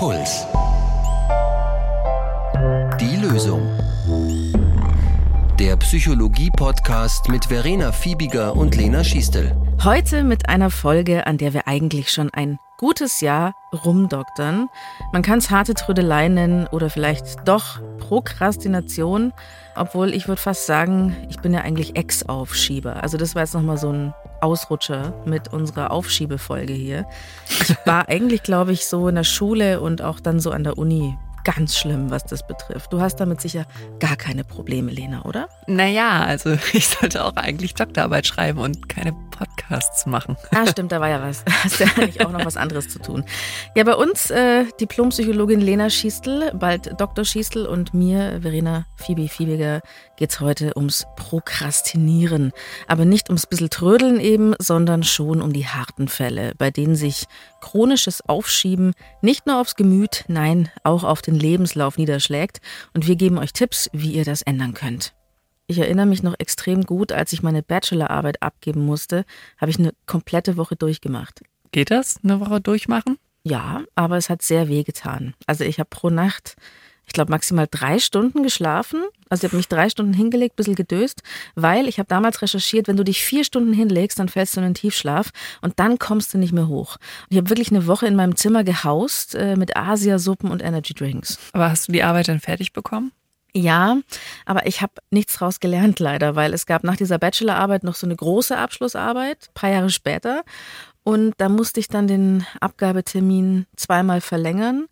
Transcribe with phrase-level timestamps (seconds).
[0.00, 0.46] Puls.
[2.98, 3.60] Die Lösung.
[5.58, 9.54] Der Psychologie-Podcast mit Verena Fiebiger und Lena Schiestel.
[9.84, 14.70] Heute mit einer Folge, an der wir eigentlich schon ein gutes Jahr rumdoktern.
[15.12, 19.34] Man kann es harte Trödelei nennen oder vielleicht doch Prokrastination,
[19.76, 23.02] obwohl ich würde fast sagen, ich bin ja eigentlich Ex-Aufschieber.
[23.02, 27.06] Also das war jetzt nochmal so ein Ausrutscher mit unserer Aufschiebefolge hier.
[27.48, 30.78] Ich war eigentlich, glaube ich, so in der Schule und auch dann so an der
[30.78, 32.92] Uni ganz schlimm, was das betrifft.
[32.92, 33.66] Du hast damit sicher
[33.98, 35.48] gar keine Probleme, Lena, oder?
[35.66, 40.36] Naja, also ich sollte auch eigentlich Doktorarbeit schreiben und keine Podcasts machen.
[40.54, 41.44] Ah, stimmt, da war ja was.
[41.44, 43.24] Da hast du ja eigentlich auch noch was anderes zu tun.
[43.74, 47.24] Ja, bei uns äh, Diplompsychologin Lena Schiestel, bald Dr.
[47.24, 49.80] Schiestel und mir, Verena Fibi Fiebiger,
[50.16, 52.52] geht es heute ums Prokrastinieren.
[52.86, 57.24] Aber nicht ums bisschen Trödeln eben, sondern schon um die harten Fälle, bei denen sich
[57.60, 58.92] chronisches Aufschieben
[59.22, 62.60] nicht nur aufs Gemüt, nein, auch auf den Lebenslauf niederschlägt.
[62.94, 65.14] Und wir geben euch Tipps, wie ihr das ändern könnt.
[65.66, 69.24] Ich erinnere mich noch extrem gut, als ich meine Bachelorarbeit abgeben musste,
[69.58, 71.42] habe ich eine komplette Woche durchgemacht.
[71.70, 73.18] Geht das, eine Woche durchmachen?
[73.44, 75.34] Ja, aber es hat sehr weh getan.
[75.46, 76.56] Also ich habe pro Nacht,
[77.10, 79.02] ich glaube, maximal drei Stunden geschlafen.
[79.28, 81.22] Also ich habe mich drei Stunden hingelegt, bisschen gedöst,
[81.56, 84.66] weil ich habe damals recherchiert, wenn du dich vier Stunden hinlegst, dann fällst du in
[84.66, 86.98] den Tiefschlaf und dann kommst du nicht mehr hoch.
[87.22, 90.94] Und ich habe wirklich eine Woche in meinem Zimmer gehaust äh, mit Asiasuppen und Energy
[90.94, 91.36] Drinks.
[91.52, 93.10] Aber hast du die Arbeit dann fertig bekommen?
[93.52, 93.98] Ja,
[94.46, 98.06] aber ich habe nichts draus gelernt leider, weil es gab nach dieser Bachelorarbeit noch so
[98.06, 100.44] eine große Abschlussarbeit, paar Jahre später.
[101.02, 104.86] Und da musste ich dann den Abgabetermin zweimal verlängern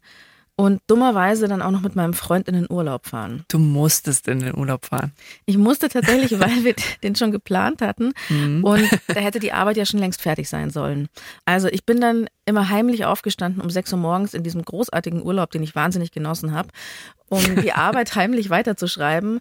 [0.58, 3.44] und dummerweise dann auch noch mit meinem Freund in den Urlaub fahren.
[3.46, 5.12] Du musstest in den Urlaub fahren.
[5.46, 8.64] Ich musste tatsächlich, weil wir den schon geplant hatten mhm.
[8.64, 11.08] und da hätte die Arbeit ja schon längst fertig sein sollen.
[11.44, 15.52] Also ich bin dann immer heimlich aufgestanden um 6 Uhr morgens in diesem großartigen Urlaub,
[15.52, 16.70] den ich wahnsinnig genossen habe,
[17.28, 19.38] um die Arbeit heimlich weiterzuschreiben.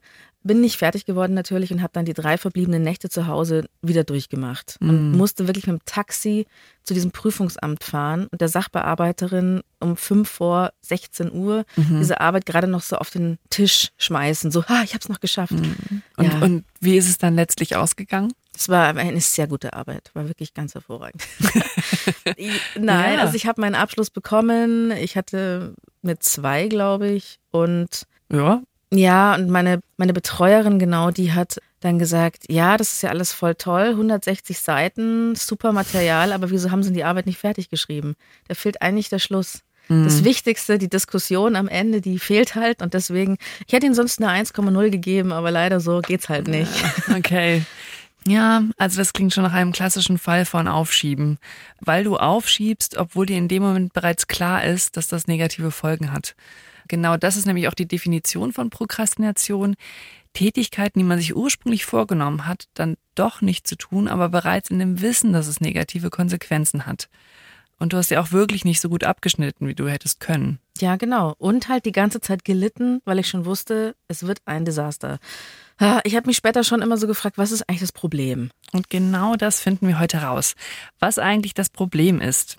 [0.47, 4.03] Bin nicht fertig geworden natürlich und habe dann die drei verbliebenen Nächte zu Hause wieder
[4.03, 5.17] durchgemacht und Mhm.
[5.17, 6.47] musste wirklich mit dem Taxi
[6.83, 11.99] zu diesem Prüfungsamt fahren und der Sachbearbeiterin um 5 vor 16 Uhr Mhm.
[11.99, 14.49] diese Arbeit gerade noch so auf den Tisch schmeißen.
[14.51, 15.51] So, ha, ich habe es noch geschafft.
[15.51, 16.01] Mhm.
[16.17, 16.39] Und, Ja.
[16.39, 18.31] und wie ist es dann letztlich ausgegangen?
[18.55, 21.21] Es war eine sehr gute Arbeit, war wirklich ganz hervorragend.
[22.75, 23.21] Nein, Ja.
[23.21, 24.91] also ich habe meinen Abschluss bekommen.
[24.91, 27.39] Ich hatte mit zwei, glaube ich.
[27.51, 28.61] Und Ja,
[28.91, 33.33] ja, und meine, meine Betreuerin genau, die hat dann gesagt, ja, das ist ja alles
[33.33, 38.15] voll toll, 160 Seiten, super Material, aber wieso haben sie die Arbeit nicht fertig geschrieben?
[38.47, 39.61] Da fehlt eigentlich der Schluss.
[39.89, 43.37] Das Wichtigste, die Diskussion am Ende, die fehlt halt und deswegen,
[43.67, 46.71] ich hätte ihnen sonst eine 1,0 gegeben, aber leider so geht's halt nicht.
[47.15, 47.63] okay.
[48.27, 51.37] Ja, also das klingt schon nach einem klassischen Fall von Aufschieben,
[51.79, 56.11] weil du aufschiebst, obwohl dir in dem Moment bereits klar ist, dass das negative Folgen
[56.11, 56.35] hat.
[56.87, 59.75] Genau das ist nämlich auch die Definition von Prokrastination.
[60.33, 64.77] Tätigkeiten, die man sich ursprünglich vorgenommen hat, dann doch nicht zu tun, aber bereits in
[64.77, 67.09] dem Wissen, dass es negative Konsequenzen hat.
[67.79, 70.59] Und du hast ja auch wirklich nicht so gut abgeschnitten, wie du hättest können.
[70.79, 71.35] Ja, genau.
[71.37, 75.19] Und halt die ganze Zeit gelitten, weil ich schon wusste, es wird ein Desaster.
[76.03, 78.49] Ich habe mich später schon immer so gefragt, was ist eigentlich das Problem?
[78.73, 80.55] Und genau das finden wir heute raus.
[80.99, 82.57] Was eigentlich das Problem ist.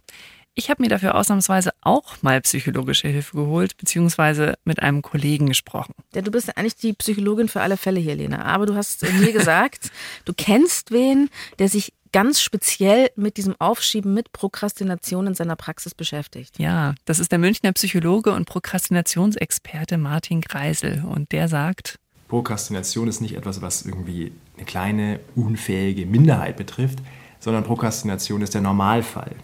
[0.58, 5.94] Ich habe mir dafür ausnahmsweise auch mal psychologische Hilfe geholt, beziehungsweise mit einem Kollegen gesprochen.
[6.12, 8.44] Ja, du bist ja eigentlich die Psychologin für alle Fälle hier, Lena.
[8.44, 9.92] Aber du hast mir gesagt,
[10.24, 11.30] du kennst wen,
[11.60, 16.58] der sich ganz speziell mit diesem Aufschieben, mit Prokrastination in seiner Praxis beschäftigt.
[16.58, 21.04] Ja, das ist der Münchner Psychologe und Prokrastinationsexperte Martin Kreisel.
[21.08, 26.98] Und der sagt, Prokrastination ist nicht etwas, was irgendwie eine kleine, unfähige Minderheit betrifft,
[27.38, 29.36] sondern Prokrastination ist der Normalfall.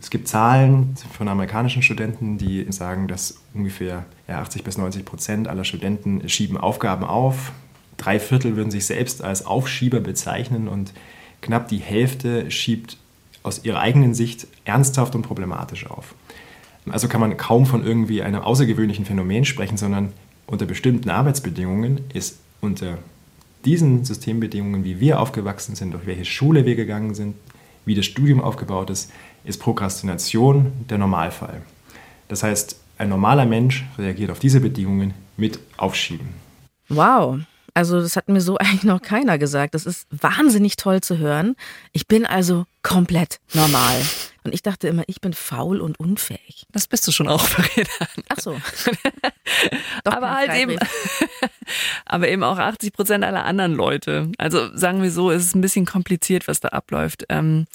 [0.00, 5.48] Es gibt Zahlen von amerikanischen Studenten, die sagen, dass ungefähr ja, 80 bis 90 Prozent
[5.48, 7.52] aller Studenten schieben Aufgaben auf.
[7.96, 10.92] Drei Viertel würden sich selbst als Aufschieber bezeichnen und
[11.40, 12.98] knapp die Hälfte schiebt
[13.42, 16.14] aus ihrer eigenen Sicht ernsthaft und problematisch auf.
[16.90, 20.12] Also kann man kaum von irgendwie einem außergewöhnlichen Phänomen sprechen, sondern
[20.46, 22.98] unter bestimmten Arbeitsbedingungen ist unter
[23.64, 27.34] diesen Systembedingungen, wie wir aufgewachsen sind, durch welche Schule wir gegangen sind,
[27.84, 29.10] wie das Studium aufgebaut ist,
[29.46, 31.62] ist Prokrastination der Normalfall.
[32.28, 36.28] Das heißt, ein normaler Mensch reagiert auf diese Bedingungen mit Aufschieben.
[36.88, 37.38] Wow.
[37.74, 39.74] Also das hat mir so eigentlich noch keiner gesagt.
[39.74, 41.56] Das ist wahnsinnig toll zu hören.
[41.92, 44.00] Ich bin also komplett normal.
[44.46, 46.66] Und ich dachte immer, ich bin faul und unfähig.
[46.70, 47.88] Das bist du schon auch, Verena.
[48.28, 48.52] Ach so.
[50.04, 50.78] Doch aber halt eben,
[52.06, 54.30] aber eben auch 80 Prozent aller anderen Leute.
[54.38, 57.24] Also sagen wir so, es ist ein bisschen kompliziert, was da abläuft.
[57.28, 57.66] Ähm,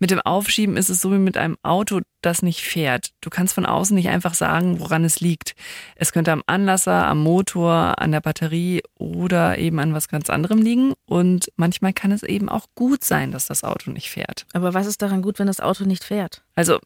[0.00, 3.10] mit dem Aufschieben ist es so wie mit einem Auto, das nicht fährt.
[3.22, 5.54] Du kannst von außen nicht einfach sagen, woran es liegt.
[5.94, 10.60] Es könnte am Anlasser, am Motor, an der Batterie oder eben an was ganz anderem
[10.60, 10.92] liegen.
[11.06, 14.46] Und manchmal kann es eben auch gut sein, dass das Auto nicht fährt.
[14.52, 16.17] Aber was ist daran gut, wenn das Auto nicht fährt?
[16.54, 16.78] Also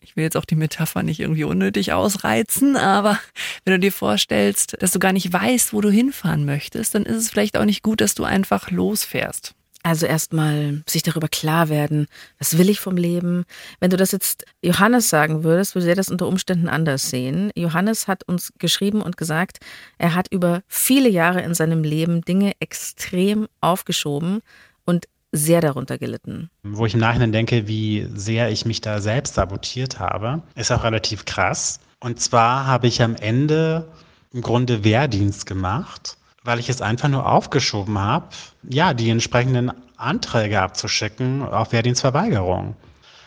[0.00, 3.18] ich will jetzt auch die Metapher nicht irgendwie unnötig ausreizen, aber
[3.64, 7.16] wenn du dir vorstellst, dass du gar nicht weißt, wo du hinfahren möchtest, dann ist
[7.16, 9.54] es vielleicht auch nicht gut, dass du einfach losfährst.
[9.82, 12.06] Also erstmal sich darüber klar werden,
[12.38, 13.44] was will ich vom Leben?
[13.78, 17.50] Wenn du das jetzt Johannes sagen würdest, würde er das unter Umständen anders sehen.
[17.54, 19.58] Johannes hat uns geschrieben und gesagt,
[19.96, 24.42] er hat über viele Jahre in seinem Leben Dinge extrem aufgeschoben
[24.84, 26.50] und sehr darunter gelitten.
[26.62, 30.84] Wo ich im Nachhinein denke, wie sehr ich mich da selbst sabotiert habe, ist auch
[30.84, 31.80] relativ krass.
[32.00, 33.88] Und zwar habe ich am Ende
[34.32, 38.28] im Grunde Wehrdienst gemacht, weil ich es einfach nur aufgeschoben habe,
[38.68, 42.76] ja, die entsprechenden Anträge abzuschicken auf Wehrdienstverweigerung.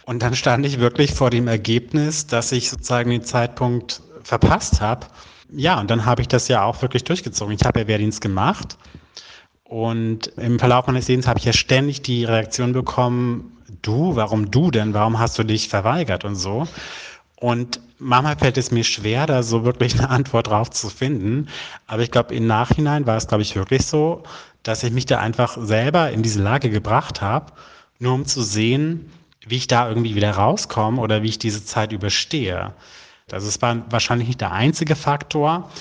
[0.05, 5.07] Und dann stand ich wirklich vor dem Ergebnis, dass ich sozusagen den Zeitpunkt verpasst habe.
[5.49, 7.55] Ja, und dann habe ich das ja auch wirklich durchgezogen.
[7.55, 8.77] Ich habe ja Wehrdienst gemacht
[9.73, 14.69] und im Verlauf meines Lebens habe ich ja ständig die Reaktion bekommen, du, warum du
[14.69, 14.93] denn?
[14.93, 16.67] Warum hast du dich verweigert und so?
[17.37, 21.47] Und manchmal fällt es mir schwer, da so wirklich eine Antwort drauf zu finden.
[21.87, 24.21] Aber ich glaube, im Nachhinein war es, glaube ich, wirklich so,
[24.61, 27.51] dass ich mich da einfach selber in diese Lage gebracht habe,
[27.97, 29.09] nur um zu sehen,
[29.47, 32.75] wie ich da irgendwie wieder rauskomme oder wie ich diese Zeit überstehe.
[33.27, 35.71] Das ist wahrscheinlich nicht der einzige Faktor,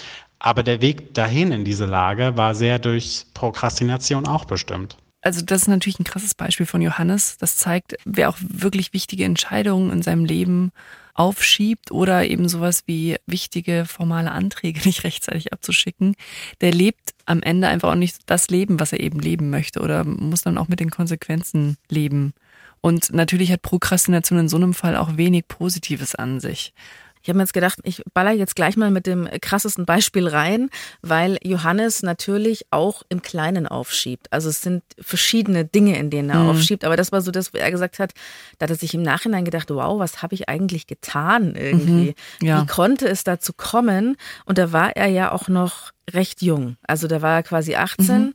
[0.43, 4.97] aber der Weg dahin in diese Lage war sehr durch Prokrastination auch bestimmt.
[5.21, 7.39] Also das ist natürlich ein krasses Beispiel von Johannes.
[7.39, 10.73] Das zeigt, wer auch wirklich wichtige Entscheidungen in seinem Leben
[11.15, 16.17] aufschiebt oder eben sowas wie wichtige formale Anträge nicht rechtzeitig abzuschicken,
[16.61, 20.03] der lebt am Ende einfach auch nicht das Leben, was er eben leben möchte oder
[20.03, 22.35] muss dann auch mit den Konsequenzen leben.
[22.81, 26.75] Und natürlich hat Prokrastination in so einem Fall auch wenig Positives an sich.
[27.23, 30.71] Ich habe mir jetzt gedacht, ich baller jetzt gleich mal mit dem krassesten Beispiel rein,
[31.03, 34.33] weil Johannes natürlich auch im Kleinen aufschiebt.
[34.33, 36.51] Also es sind verschiedene Dinge, in denen er mhm.
[36.51, 36.85] aufschiebt.
[36.85, 38.13] Aber das war so das, wo er gesagt hat,
[38.59, 42.15] da hat er sich im Nachhinein gedacht, wow, was habe ich eigentlich getan irgendwie?
[42.41, 42.47] Mhm.
[42.47, 42.63] Ja.
[42.63, 44.17] Wie konnte es dazu kommen?
[44.45, 46.77] Und da war er ja auch noch recht jung.
[46.83, 48.35] Also da war er quasi 18 mhm.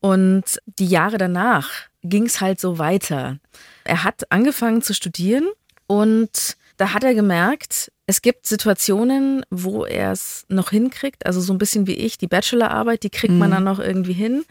[0.00, 0.44] und
[0.78, 1.70] die Jahre danach
[2.02, 3.38] ging es halt so weiter.
[3.84, 5.46] Er hat angefangen zu studieren
[5.86, 11.52] und da hat er gemerkt, es gibt Situationen, wo er es noch hinkriegt, also so
[11.52, 13.40] ein bisschen wie ich, die Bachelorarbeit, die kriegt mhm.
[13.40, 14.44] man dann noch irgendwie hin.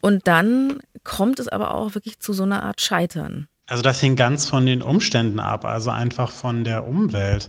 [0.00, 3.48] Und dann kommt es aber auch wirklich zu so einer Art Scheitern.
[3.66, 7.48] Also das hing ganz von den Umständen ab, also einfach von der Umwelt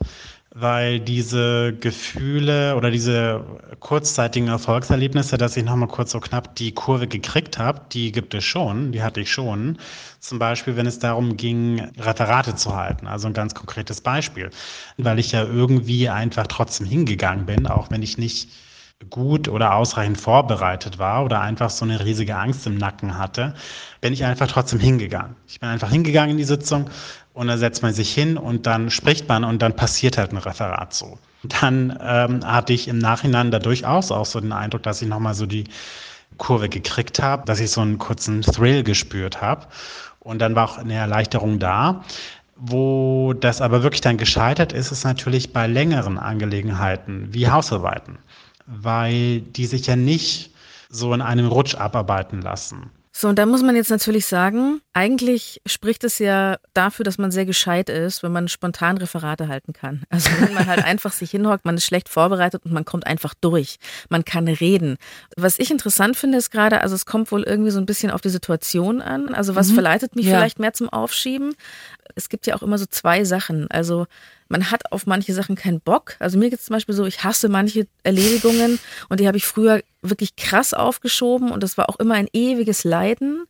[0.55, 3.44] weil diese Gefühle oder diese
[3.79, 8.44] kurzzeitigen Erfolgserlebnisse, dass ich nochmal kurz so knapp die Kurve gekriegt habe, die gibt es
[8.44, 9.79] schon, die hatte ich schon.
[10.19, 14.51] Zum Beispiel, wenn es darum ging, Referate zu halten, also ein ganz konkretes Beispiel,
[14.97, 18.50] weil ich ja irgendwie einfach trotzdem hingegangen bin, auch wenn ich nicht
[19.09, 23.53] gut oder ausreichend vorbereitet war oder einfach so eine riesige Angst im Nacken hatte,
[24.01, 25.35] bin ich einfach trotzdem hingegangen.
[25.47, 26.89] Ich bin einfach hingegangen in die Sitzung
[27.33, 30.38] und dann setzt man sich hin und dann spricht man und dann passiert halt ein
[30.38, 31.17] Referat so.
[31.44, 35.33] Dann ähm, hatte ich im Nachhinein da durchaus auch so den Eindruck, dass ich nochmal
[35.33, 35.65] so die
[36.38, 39.67] Kurve gekriegt habe, dass ich so einen kurzen Thrill gespürt habe.
[40.19, 42.03] Und dann war auch eine Erleichterung da.
[42.55, 48.19] Wo das aber wirklich dann gescheitert ist, ist natürlich bei längeren Angelegenheiten wie Hausarbeiten
[48.65, 50.51] weil die sich ja nicht
[50.89, 52.91] so in einem Rutsch abarbeiten lassen.
[53.15, 57.29] So, und da muss man jetzt natürlich sagen, eigentlich spricht es ja dafür, dass man
[57.29, 60.01] sehr gescheit ist, wenn man spontan Referate halten kann.
[60.10, 63.36] Also wenn man halt einfach sich hinhockt, man ist schlecht vorbereitet und man kommt einfach
[63.39, 63.77] durch.
[64.10, 64.98] Man kann reden.
[65.38, 68.22] Was ich interessant finde, ist gerade, also es kommt wohl irgendwie so ein bisschen auf
[68.22, 69.36] die Situation an.
[69.36, 69.75] Also was mhm.
[69.75, 70.38] verleitet mich ja.
[70.38, 71.53] vielleicht mehr zum Aufschieben?
[72.15, 73.70] Es gibt ja auch immer so zwei Sachen.
[73.70, 74.08] Also
[74.50, 76.15] man hat auf manche Sachen keinen Bock.
[76.20, 78.79] Also mir geht es zum Beispiel so, ich hasse manche Erledigungen
[79.10, 82.84] und die habe ich früher wirklich krass aufgeschoben und das war auch immer ein ewiges
[82.84, 83.46] Leiden.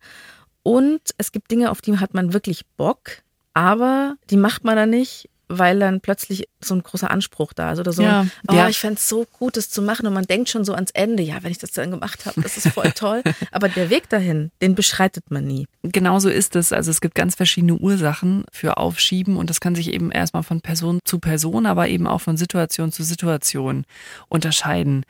[0.64, 3.22] Und es gibt Dinge, auf die hat man wirklich Bock,
[3.54, 7.80] aber die macht man dann nicht, weil dann plötzlich so ein großer Anspruch da ist
[7.80, 8.04] oder so.
[8.04, 8.70] Ja, oh, ja.
[8.70, 11.24] ich fände es so gut, das zu machen und man denkt schon so ans Ende,
[11.24, 13.24] ja, wenn ich das dann gemacht habe, das ist voll toll.
[13.52, 15.68] Aber der Weg dahin, den beschreitet man nie.
[15.84, 16.72] Genau so ist es.
[16.74, 20.62] Also es gibt ganz verschiedene Ursachen für Aufschieben und das kann sich eben erstmal von
[20.62, 23.86] Person zu Person, aber eben auch von Situation zu Situation
[24.30, 25.06] unterscheiden.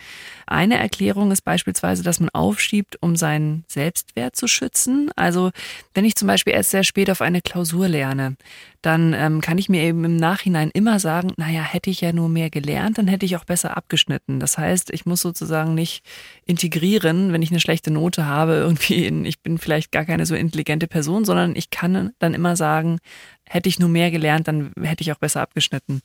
[0.48, 5.12] Eine Erklärung ist beispielsweise, dass man aufschiebt, um seinen Selbstwert zu schützen.
[5.16, 5.52] Also
[5.94, 8.36] wenn ich zum Beispiel erst sehr spät auf eine Klausur lerne,
[8.82, 10.33] dann ähm, kann ich mir eben im Nachhinein
[10.74, 14.40] immer sagen, naja, hätte ich ja nur mehr gelernt, dann hätte ich auch besser abgeschnitten.
[14.40, 16.04] Das heißt, ich muss sozusagen nicht
[16.46, 20.36] integrieren, wenn ich eine schlechte Note habe, irgendwie in, ich bin vielleicht gar keine so
[20.36, 23.00] intelligente Person, sondern ich kann dann immer sagen,
[23.48, 26.02] hätte ich nur mehr gelernt, dann hätte ich auch besser abgeschnitten.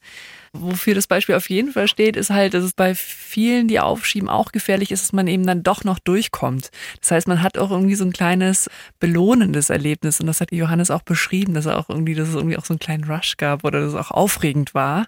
[0.52, 4.28] Wofür das Beispiel auf jeden Fall steht, ist halt, dass es bei vielen, die aufschieben,
[4.28, 6.70] auch gefährlich ist, dass man eben dann doch noch durchkommt.
[7.00, 8.68] Das heißt, man hat auch irgendwie so ein kleines
[9.00, 12.56] belohnendes Erlebnis und das hat Johannes auch beschrieben, dass er auch irgendwie, dass es irgendwie
[12.56, 15.06] auch so einen kleinen Rush gab oder dass es auch aufregend war.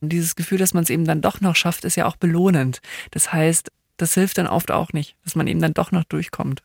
[0.00, 2.80] Und dieses Gefühl, dass man es eben dann doch noch schafft, ist ja auch belohnend.
[3.10, 6.62] Das heißt, das hilft dann oft auch nicht, dass man eben dann doch noch durchkommt.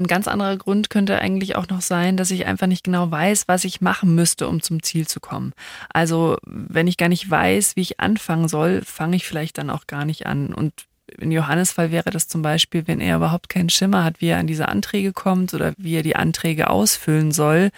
[0.00, 3.48] Ein ganz anderer Grund könnte eigentlich auch noch sein, dass ich einfach nicht genau weiß,
[3.48, 5.52] was ich machen müsste, um zum Ziel zu kommen.
[5.92, 9.88] Also wenn ich gar nicht weiß, wie ich anfangen soll, fange ich vielleicht dann auch
[9.88, 10.54] gar nicht an.
[10.54, 10.86] Und
[11.18, 14.38] in Johannes Fall wäre das zum Beispiel, wenn er überhaupt keinen Schimmer hat, wie er
[14.38, 17.70] an diese Anträge kommt oder wie er die Anträge ausfüllen soll.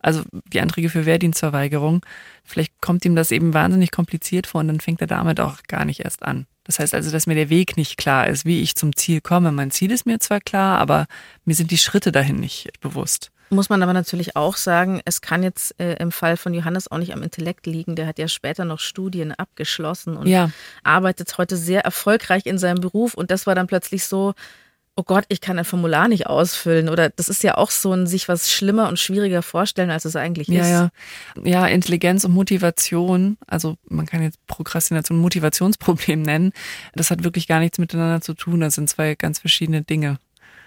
[0.00, 2.00] Also die Anträge für Wehrdienstverweigerung.
[2.44, 5.84] Vielleicht kommt ihm das eben wahnsinnig kompliziert vor und dann fängt er damit auch gar
[5.84, 6.46] nicht erst an.
[6.68, 9.50] Das heißt also, dass mir der Weg nicht klar ist, wie ich zum Ziel komme.
[9.52, 11.06] Mein Ziel ist mir zwar klar, aber
[11.46, 13.30] mir sind die Schritte dahin nicht bewusst.
[13.50, 16.98] Muss man aber natürlich auch sagen, es kann jetzt äh, im Fall von Johannes auch
[16.98, 17.96] nicht am Intellekt liegen.
[17.96, 20.50] Der hat ja später noch Studien abgeschlossen und Ja.
[20.82, 23.14] arbeitet heute sehr erfolgreich in seinem Beruf.
[23.14, 24.34] Und das war dann plötzlich so,
[24.98, 26.88] oh Gott, ich kann ein Formular nicht ausfüllen.
[26.88, 30.16] Oder das ist ja auch so ein sich was schlimmer und schwieriger vorstellen, als es
[30.16, 30.68] eigentlich Ja, ist.
[30.70, 30.90] ja.
[31.44, 36.52] Ja, Intelligenz und Motivation, also man kann jetzt Prokrastination Motivationsproblem nennen,
[36.94, 38.60] das hat wirklich gar nichts miteinander zu tun.
[38.60, 40.18] Das sind zwei ganz verschiedene Dinge.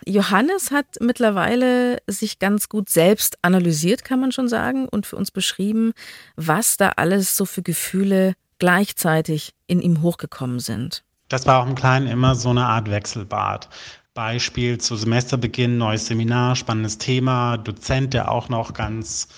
[0.08, 5.30] Johannes hat mittlerweile sich ganz gut selbst analysiert, kann man schon sagen, und für uns
[5.30, 5.92] beschrieben,
[6.38, 11.04] was da alles so für Gefühle gleichzeitig in ihm hochgekommen sind.
[11.28, 13.70] Das war auch im Kleinen immer so eine Art Wechselbad.
[14.13, 19.30] Beispiel zu Semesterbeginn, neues Seminar, spannendes Thema, Dozent, der auch noch ganz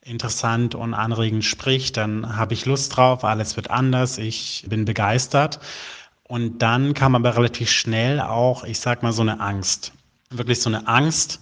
[0.00, 5.60] interessant und anregend spricht, dann habe ich Lust drauf, alles wird anders, ich bin begeistert.
[6.24, 9.92] Und dann kam aber relativ schnell auch, ich sag mal, so eine Angst.
[10.30, 11.40] Wirklich so eine Angst,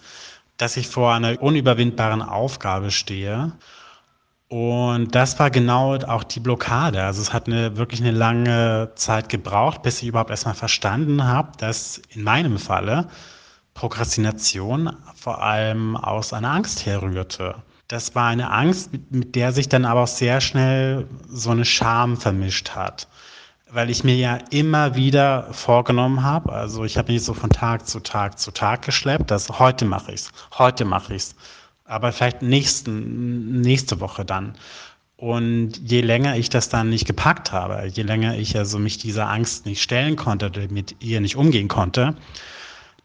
[0.59, 3.53] dass ich vor einer unüberwindbaren Aufgabe stehe.
[4.55, 7.03] Und das war genau auch die Blockade.
[7.03, 11.51] Also es hat eine, wirklich eine lange Zeit gebraucht, bis ich überhaupt erstmal verstanden habe,
[11.59, 13.09] dass in meinem Falle
[13.75, 17.57] Prokrastination vor allem aus einer Angst herrührte.
[17.89, 22.17] Das war eine Angst, mit, der sich dann aber auch sehr schnell so eine Scham
[22.17, 23.09] vermischt hat.
[23.73, 27.89] Weil ich mir ja immer wieder vorgenommen habe, also ich habe mich so von Tag
[27.89, 31.35] zu Tag zu Tag geschleppt, dass heute mache ich's, heute mache ich's
[31.85, 34.55] aber vielleicht nächsten, nächste Woche dann.
[35.17, 39.29] Und je länger ich das dann nicht gepackt habe, je länger ich also mich dieser
[39.29, 42.17] Angst nicht stellen konnte mit ihr nicht umgehen konnte,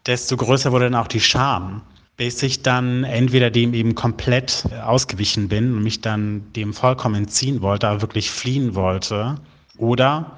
[0.06, 1.82] desto größer wurde dann auch die Scham,
[2.16, 7.62] bis ich dann entweder dem eben komplett ausgewichen bin und mich dann dem vollkommen entziehen
[7.62, 9.36] wollte, aber wirklich fliehen wollte.
[9.78, 10.36] Oder,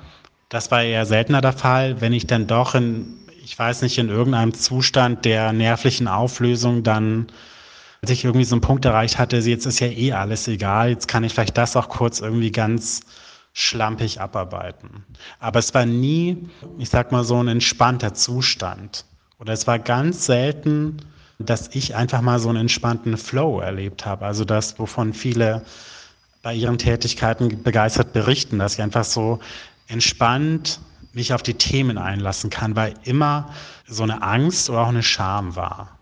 [0.49, 4.09] das war eher seltener der Fall, wenn ich dann doch in, ich weiß nicht, in
[4.09, 7.29] irgendeinem Zustand der nervlichen Auflösung dann
[8.03, 11.07] als ich irgendwie so einen Punkt erreicht hatte, jetzt ist ja eh alles egal, jetzt
[11.07, 13.03] kann ich vielleicht das auch kurz irgendwie ganz
[13.53, 15.05] schlampig abarbeiten.
[15.39, 19.05] Aber es war nie, ich sag mal, so ein entspannter Zustand.
[19.39, 20.97] Oder es war ganz selten,
[21.39, 24.27] dass ich einfach mal so einen entspannten Flow erlebt habe.
[24.27, 25.63] Also das, wovon viele
[26.43, 29.39] bei ihren Tätigkeiten begeistert berichten, dass ich einfach so
[29.87, 30.81] entspannt
[31.13, 33.51] mich auf die Themen einlassen kann, weil immer
[33.87, 36.01] so eine Angst oder auch eine Scham war.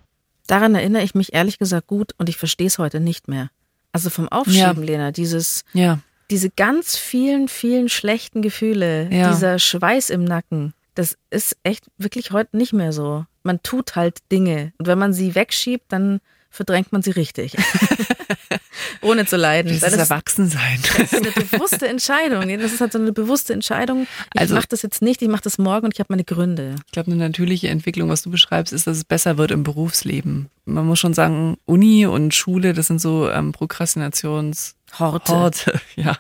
[0.50, 3.50] Daran erinnere ich mich ehrlich gesagt gut und ich verstehe es heute nicht mehr.
[3.92, 4.72] Also vom Aufschieben, Ja.
[4.72, 6.00] Lena, dieses, Ja.
[6.28, 9.30] diese ganz vielen, vielen schlechten Gefühle, Ja.
[9.30, 13.24] dieser Schweiß im Nacken, das ist echt wirklich heute nicht mehr so.
[13.44, 17.56] Man tut halt Dinge und wenn man sie wegschiebt, dann verdrängt man sie richtig.
[19.02, 19.72] Ohne zu leiden.
[19.72, 20.80] Das Weil ist das, Erwachsensein.
[20.98, 22.46] das ist eine bewusste Entscheidung.
[22.58, 24.06] Das ist halt so eine bewusste Entscheidung.
[24.34, 26.76] Ich Also- mache das jetzt nicht, ich mache das morgen und ich habe meine Gründe.
[26.86, 30.48] Ich glaube, eine natürliche Entwicklung, was du beschreibst, ist, dass es besser wird im Berufsleben.
[30.66, 35.32] Man muss schon sagen, Uni und Schule, das sind so ähm, Prokrastinations Horte.
[35.32, 36.18] Horte, ja,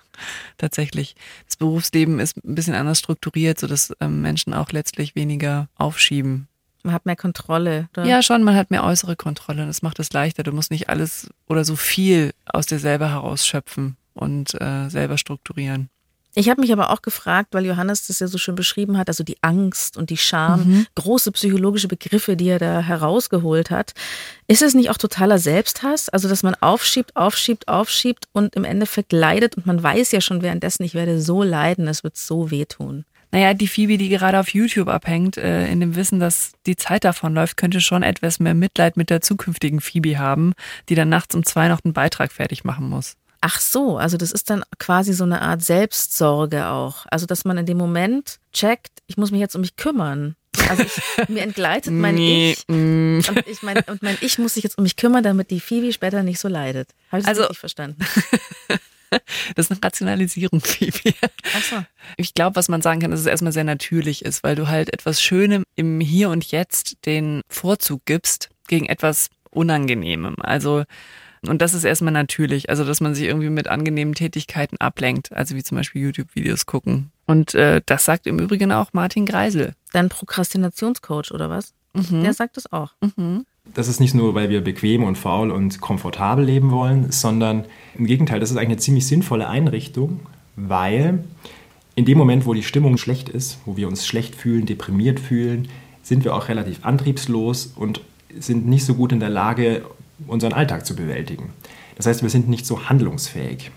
[0.58, 1.16] tatsächlich.
[1.46, 6.46] Das Berufsleben ist ein bisschen anders strukturiert, sodass ähm, Menschen auch letztlich weniger aufschieben.
[6.82, 7.88] Man hat mehr Kontrolle.
[7.92, 8.04] Oder?
[8.04, 10.42] Ja, schon, man hat mehr äußere Kontrolle und das macht es leichter.
[10.42, 15.90] Du musst nicht alles oder so viel aus dir selber herausschöpfen und äh, selber strukturieren.
[16.34, 19.24] Ich habe mich aber auch gefragt, weil Johannes das ja so schön beschrieben hat, also
[19.24, 20.86] die Angst und die Scham, mhm.
[20.94, 23.94] große psychologische Begriffe, die er da herausgeholt hat.
[24.46, 26.08] Ist es nicht auch totaler Selbsthass?
[26.08, 30.42] Also, dass man aufschiebt, aufschiebt, aufschiebt und im Endeffekt leidet und man weiß ja schon
[30.42, 33.04] währenddessen, ich werde so leiden, es wird so wehtun.
[33.32, 37.04] Naja, die Phoebe, die gerade auf YouTube abhängt, äh, in dem Wissen, dass die Zeit
[37.04, 40.52] davon läuft, könnte schon etwas mehr Mitleid mit der zukünftigen Phoebe haben,
[40.88, 43.16] die dann nachts um zwei noch einen Beitrag fertig machen muss.
[43.40, 47.06] Ach so, also das ist dann quasi so eine Art Selbstsorge auch.
[47.10, 50.36] Also, dass man in dem Moment checkt, ich muss mich jetzt um mich kümmern.
[50.68, 52.52] Also ich, mir entgleitet mein nee.
[52.52, 53.20] Ich mm.
[53.28, 55.92] und, ich mein, und mein Ich muss sich jetzt um mich kümmern, damit die Phoebe
[55.92, 56.90] später nicht so leidet.
[57.10, 58.04] Habe ich das also, richtig verstanden?
[59.54, 61.14] Das ist eine Rationalisierung, Phoebe.
[61.56, 61.76] Ach so.
[62.16, 64.92] Ich glaube, was man sagen kann, dass es erstmal sehr natürlich ist, weil du halt
[64.92, 70.36] etwas Schönem im Hier und Jetzt den Vorzug gibst gegen etwas Unangenehmem.
[70.40, 70.84] Also
[71.46, 75.54] und das ist erstmal natürlich, also dass man sich irgendwie mit angenehmen Tätigkeiten ablenkt, also
[75.54, 77.12] wie zum Beispiel YouTube-Videos gucken.
[77.26, 79.74] Und äh, das sagt im Übrigen auch Martin Greisel.
[79.92, 81.72] Dein Prokrastinationscoach oder was?
[81.94, 82.22] Mhm.
[82.22, 82.94] Der sagt das auch.
[83.16, 83.46] Mhm.
[83.74, 88.06] Das ist nicht nur, weil wir bequem und faul und komfortabel leben wollen, sondern im
[88.06, 90.20] Gegenteil, das ist eigentlich eine ziemlich sinnvolle Einrichtung,
[90.56, 91.24] weil
[91.94, 95.68] in dem Moment, wo die Stimmung schlecht ist, wo wir uns schlecht fühlen, deprimiert fühlen,
[96.02, 98.00] sind wir auch relativ antriebslos und
[98.38, 99.84] sind nicht so gut in der Lage,
[100.26, 101.50] unseren Alltag zu bewältigen.
[101.96, 103.70] Das heißt, wir sind nicht so handlungsfähig.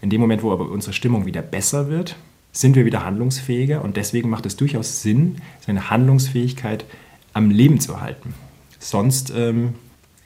[0.00, 2.16] In dem Moment, wo aber unsere Stimmung wieder besser wird,
[2.52, 6.84] sind wir wieder handlungsfähiger und deswegen macht es durchaus Sinn, seine Handlungsfähigkeit
[7.32, 8.34] am Leben zu halten.
[8.82, 9.74] Sonst, ähm,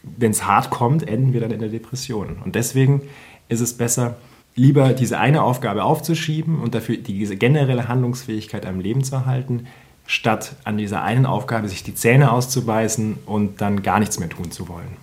[0.02, 2.38] wenn es hart kommt, enden wir dann in der Depression.
[2.44, 3.02] Und deswegen
[3.48, 4.16] ist es besser,
[4.54, 9.66] lieber diese eine Aufgabe aufzuschieben und dafür diese generelle Handlungsfähigkeit am Leben zu halten,
[10.06, 14.50] statt an dieser einen Aufgabe sich die Zähne auszubeißen und dann gar nichts mehr tun
[14.50, 14.96] zu wollen.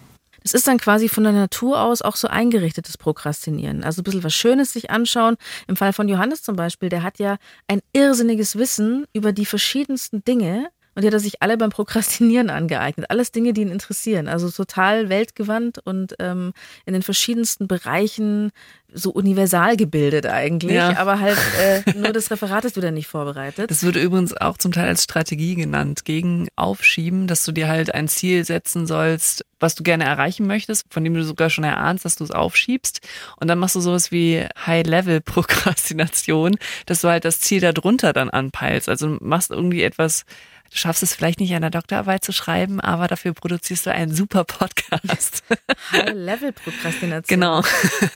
[0.45, 3.83] Es ist dann quasi von der Natur aus auch so eingerichtetes Prokrastinieren.
[3.83, 5.37] Also ein bisschen was Schönes sich anschauen.
[5.67, 10.23] Im Fall von Johannes zum Beispiel, der hat ja ein irrsinniges Wissen über die verschiedensten
[10.25, 10.67] Dinge.
[10.95, 13.09] Und die hat er sich alle beim Prokrastinieren angeeignet.
[13.09, 14.27] Alles Dinge, die ihn interessieren.
[14.27, 16.53] Also total weltgewandt und ähm,
[16.85, 18.51] in den verschiedensten Bereichen
[18.93, 20.97] so universal gebildet eigentlich, ja.
[20.97, 23.71] aber halt äh, nur das Referat ist wieder nicht vorbereitet.
[23.71, 27.93] Das wird übrigens auch zum Teil als Strategie genannt, gegen Aufschieben, dass du dir halt
[27.93, 32.05] ein Ziel setzen sollst, was du gerne erreichen möchtest, von dem du sogar schon erahnst,
[32.05, 33.01] dass du es aufschiebst.
[33.39, 38.89] Und dann machst du sowas wie High-Level-Prokrastination, dass du halt das Ziel darunter dann anpeilst.
[38.89, 40.25] Also machst irgendwie etwas
[40.73, 44.43] Du schaffst es vielleicht nicht, eine Doktorarbeit zu schreiben, aber dafür produzierst du einen super
[44.43, 45.43] Podcast.
[45.91, 47.39] High-Level-Prokrastination.
[47.39, 47.61] Genau.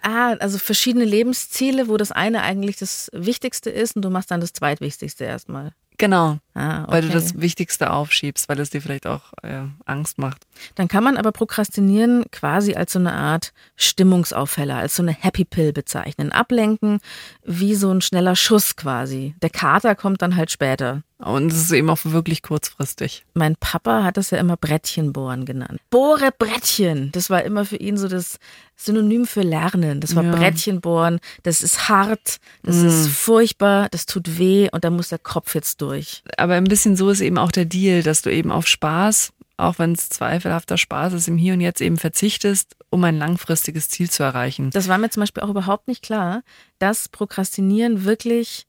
[0.02, 4.42] Ah, also verschiedene Lebensziele, wo das eine eigentlich das Wichtigste ist und du machst dann
[4.42, 5.74] das zweitwichtigste erstmal.
[6.00, 6.40] Genau.
[6.58, 6.92] Ah, okay.
[6.92, 10.48] Weil du das Wichtigste aufschiebst, weil es dir vielleicht auch äh, Angst macht.
[10.74, 15.46] Dann kann man aber Prokrastinieren quasi als so eine Art Stimmungsaufheller, als so eine Happy
[15.46, 16.32] Pill bezeichnen.
[16.32, 17.00] Ablenken
[17.46, 19.36] wie so ein schneller Schuss quasi.
[19.44, 21.04] Der Kater kommt dann halt später.
[21.20, 23.26] Und es ist eben auch wirklich kurzfristig.
[23.34, 25.80] Mein Papa hat das ja immer Brettchenbohren genannt.
[25.90, 27.12] Bohre Brettchen.
[27.12, 28.38] Das war immer für ihn so das
[28.76, 30.00] Synonym für Lernen.
[30.00, 30.36] Das war ja.
[30.36, 31.20] Brettchenbohren.
[31.42, 32.38] Das ist hart.
[32.62, 32.88] Das mm.
[32.88, 33.88] ist furchtbar.
[33.90, 34.70] Das tut weh.
[34.72, 36.22] Und da muss der Kopf jetzt durch.
[36.38, 39.80] Aber ein bisschen so ist eben auch der Deal, dass du eben auf Spaß, auch
[39.80, 44.10] wenn es zweifelhafter Spaß ist, im Hier und Jetzt eben verzichtest, um ein langfristiges Ziel
[44.10, 44.70] zu erreichen.
[44.72, 46.44] Das war mir zum Beispiel auch überhaupt nicht klar,
[46.80, 48.68] dass Prokrastinieren wirklich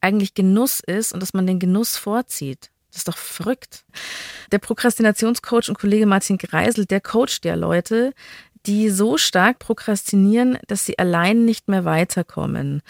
[0.00, 2.70] eigentlich Genuss ist und dass man den Genuss vorzieht.
[2.90, 3.84] Das ist doch verrückt.
[4.52, 8.12] Der Prokrastinationscoach und Kollege Martin Greisel, der coacht ja Leute,
[8.66, 12.82] die so stark prokrastinieren, dass sie allein nicht mehr weiterkommen.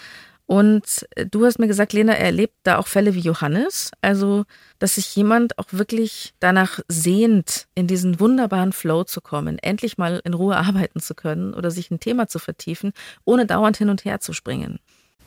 [0.47, 3.91] Und du hast mir gesagt, Lena, er erlebt da auch Fälle wie Johannes.
[4.01, 4.45] Also,
[4.77, 10.21] dass sich jemand auch wirklich danach sehnt, in diesen wunderbaren Flow zu kommen, endlich mal
[10.23, 14.05] in Ruhe arbeiten zu können oder sich ein Thema zu vertiefen, ohne dauernd hin und
[14.05, 14.79] her zu springen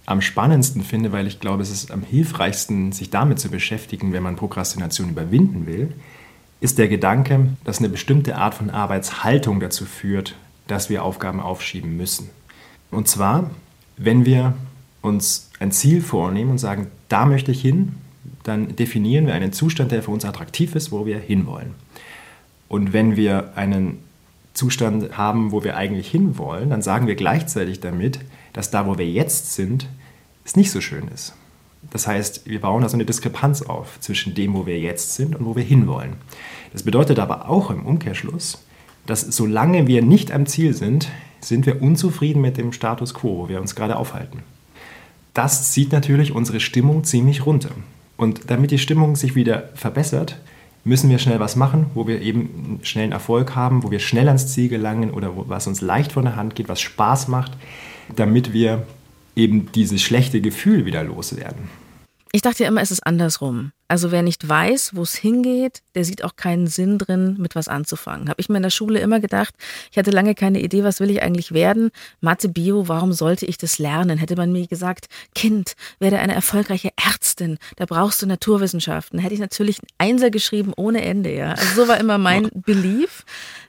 [0.08, 4.22] am spannendsten finde, weil ich glaube, es ist am hilfreichsten, sich damit zu beschäftigen, wenn
[4.22, 5.92] man Prokrastination überwinden will,
[6.60, 10.34] ist der Gedanke, dass eine bestimmte Art von Arbeitshaltung dazu führt,
[10.66, 12.30] dass wir Aufgaben aufschieben müssen.
[12.90, 13.50] Und zwar,
[13.98, 14.54] wenn wir
[15.08, 17.94] uns ein Ziel vornehmen und sagen, da möchte ich hin,
[18.44, 21.74] dann definieren wir einen Zustand, der für uns attraktiv ist, wo wir hinwollen.
[22.68, 23.98] Und wenn wir einen
[24.54, 28.20] Zustand haben, wo wir eigentlich hinwollen, dann sagen wir gleichzeitig damit,
[28.52, 29.86] dass da, wo wir jetzt sind,
[30.44, 31.34] es nicht so schön ist.
[31.90, 35.36] Das heißt, wir bauen da so eine Diskrepanz auf zwischen dem, wo wir jetzt sind
[35.36, 36.14] und wo wir hinwollen.
[36.72, 38.64] Das bedeutet aber auch im Umkehrschluss,
[39.06, 41.08] dass solange wir nicht am Ziel sind,
[41.40, 44.42] sind wir unzufrieden mit dem Status quo, wo wir uns gerade aufhalten.
[45.38, 47.70] Das zieht natürlich unsere Stimmung ziemlich runter.
[48.16, 50.36] Und damit die Stimmung sich wieder verbessert,
[50.82, 54.52] müssen wir schnell was machen, wo wir eben einen Erfolg haben, wo wir schnell ans
[54.52, 57.52] Ziel gelangen oder wo, was uns leicht von der Hand geht, was Spaß macht,
[58.16, 58.84] damit wir
[59.36, 61.68] eben dieses schlechte Gefühl wieder loswerden.
[62.32, 63.70] Ich dachte ja immer, es ist andersrum.
[63.88, 67.68] Also wer nicht weiß, wo es hingeht, der sieht auch keinen Sinn drin, mit was
[67.68, 68.28] anzufangen.
[68.28, 69.54] Habe ich mir in der Schule immer gedacht,
[69.90, 71.90] ich hatte lange keine Idee, was will ich eigentlich werden.
[72.20, 74.18] Mathe, Bio, warum sollte ich das lernen?
[74.18, 79.18] Hätte man mir gesagt, Kind, werde eine erfolgreiche Ärztin, da brauchst du Naturwissenschaften.
[79.18, 81.52] Hätte ich natürlich Einser geschrieben ohne Ende, ja.
[81.52, 83.24] Also so war immer mein Belief.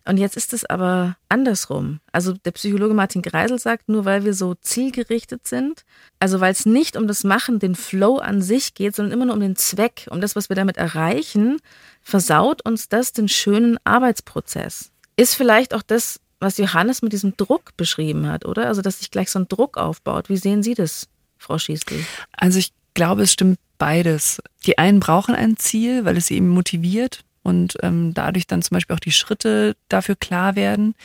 [0.09, 1.99] Und jetzt ist es aber andersrum.
[2.11, 5.85] Also der Psychologe Martin Greisel sagt, nur weil wir so zielgerichtet sind,
[6.17, 9.35] also weil es nicht um das Machen, den Flow an sich geht, sondern immer nur
[9.35, 11.59] um den Zweck, um das, was wir damit erreichen,
[12.01, 14.89] versaut uns das den schönen Arbeitsprozess.
[15.15, 18.65] Ist vielleicht auch das, was Johannes mit diesem Druck beschrieben hat, oder?
[18.65, 20.27] Also, dass sich gleich so ein Druck aufbaut.
[20.27, 22.03] Wie sehen Sie das, Frau Schießl?
[22.31, 24.41] Also ich glaube, es stimmt beides.
[24.65, 28.75] Die einen brauchen ein Ziel, weil es sie eben motiviert und ähm, dadurch dann zum
[28.75, 30.95] Beispiel auch die Schritte dafür klar werden.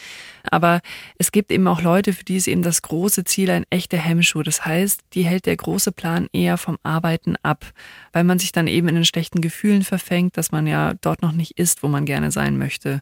[0.50, 0.80] Aber
[1.18, 4.42] es gibt eben auch Leute, für die ist eben das große Ziel ein echter Hemmschuh.
[4.42, 7.64] Das heißt, die hält der große Plan eher vom Arbeiten ab,
[8.12, 11.32] weil man sich dann eben in den schlechten Gefühlen verfängt, dass man ja dort noch
[11.32, 13.00] nicht ist, wo man gerne sein möchte.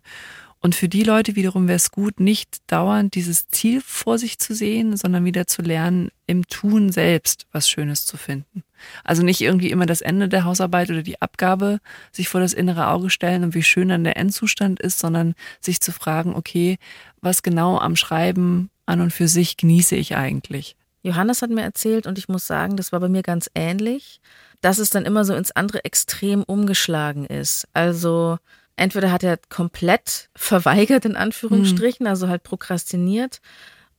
[0.63, 4.55] Und für die Leute wiederum wäre es gut, nicht dauernd dieses Ziel vor sich zu
[4.55, 8.63] sehen, sondern wieder zu lernen, im Tun selbst was Schönes zu finden.
[9.03, 11.81] Also nicht irgendwie immer das Ende der Hausarbeit oder die Abgabe
[12.13, 15.81] sich vor das innere Auge stellen und wie schön dann der Endzustand ist, sondern sich
[15.81, 16.79] zu fragen, okay,
[17.21, 20.77] was genau am Schreiben an und für sich genieße ich eigentlich?
[21.03, 24.21] Johannes hat mir erzählt und ich muss sagen, das war bei mir ganz ähnlich,
[24.61, 27.67] dass es dann immer so ins andere Extrem umgeschlagen ist.
[27.73, 28.39] Also
[28.83, 32.11] entweder hat er komplett verweigert, in Anführungsstrichen, mhm.
[32.11, 33.41] also halt prokrastiniert,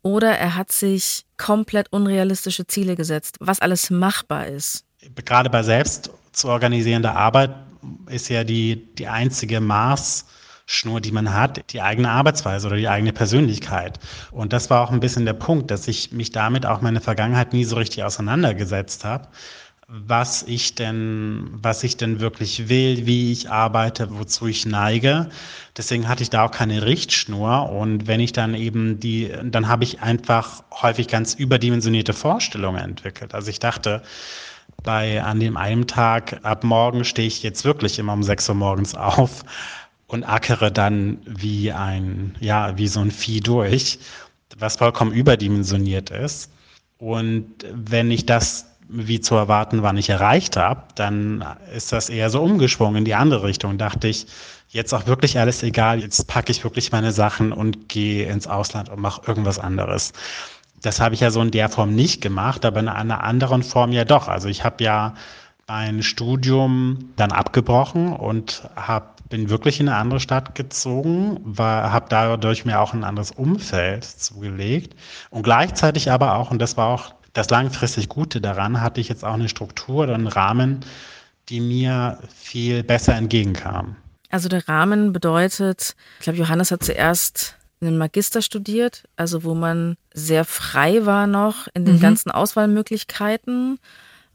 [0.01, 4.83] oder er hat sich komplett unrealistische Ziele gesetzt, was alles machbar ist.
[5.25, 7.55] Gerade bei selbst zu organisierender Arbeit
[8.07, 13.13] ist ja die, die einzige Maßschnur, die man hat, die eigene Arbeitsweise oder die eigene
[13.13, 13.99] Persönlichkeit.
[14.31, 17.53] Und das war auch ein bisschen der Punkt, dass ich mich damit auch meine Vergangenheit
[17.53, 19.29] nie so richtig auseinandergesetzt habe
[19.87, 25.29] was ich denn, was ich denn wirklich will, wie ich arbeite, wozu ich neige.
[25.77, 27.69] Deswegen hatte ich da auch keine Richtschnur.
[27.69, 33.33] Und wenn ich dann eben die, dann habe ich einfach häufig ganz überdimensionierte Vorstellungen entwickelt.
[33.33, 34.01] Also ich dachte,
[34.83, 38.55] bei an dem einen Tag ab morgen stehe ich jetzt wirklich immer um sechs Uhr
[38.55, 39.43] morgens auf
[40.07, 43.99] und ackere dann wie ein, ja, wie so ein Vieh durch,
[44.57, 46.51] was vollkommen überdimensioniert ist.
[46.99, 51.43] Und wenn ich das wie zu erwarten war, nicht erreicht habe, dann
[51.75, 53.77] ist das eher so umgeschwungen in die andere Richtung.
[53.77, 54.27] Dachte ich,
[54.69, 58.89] jetzt auch wirklich alles egal, jetzt packe ich wirklich meine Sachen und gehe ins Ausland
[58.89, 60.13] und mache irgendwas anderes.
[60.81, 63.91] Das habe ich ja so in der Form nicht gemacht, aber in einer anderen Form
[63.91, 64.27] ja doch.
[64.27, 65.13] Also ich habe ja
[65.67, 72.65] mein Studium dann abgebrochen und hab, bin wirklich in eine andere Stadt gezogen, habe dadurch
[72.65, 74.95] mir auch ein anderes Umfeld zugelegt
[75.29, 79.25] und gleichzeitig aber auch, und das war auch das langfristig Gute daran hatte ich jetzt
[79.25, 80.81] auch eine Struktur oder einen Rahmen,
[81.49, 83.95] die mir viel besser entgegenkam.
[84.29, 89.97] Also der Rahmen bedeutet, ich glaube, Johannes hat zuerst einen Magister studiert, also wo man
[90.13, 92.01] sehr frei war noch in den mhm.
[92.01, 93.77] ganzen Auswahlmöglichkeiten.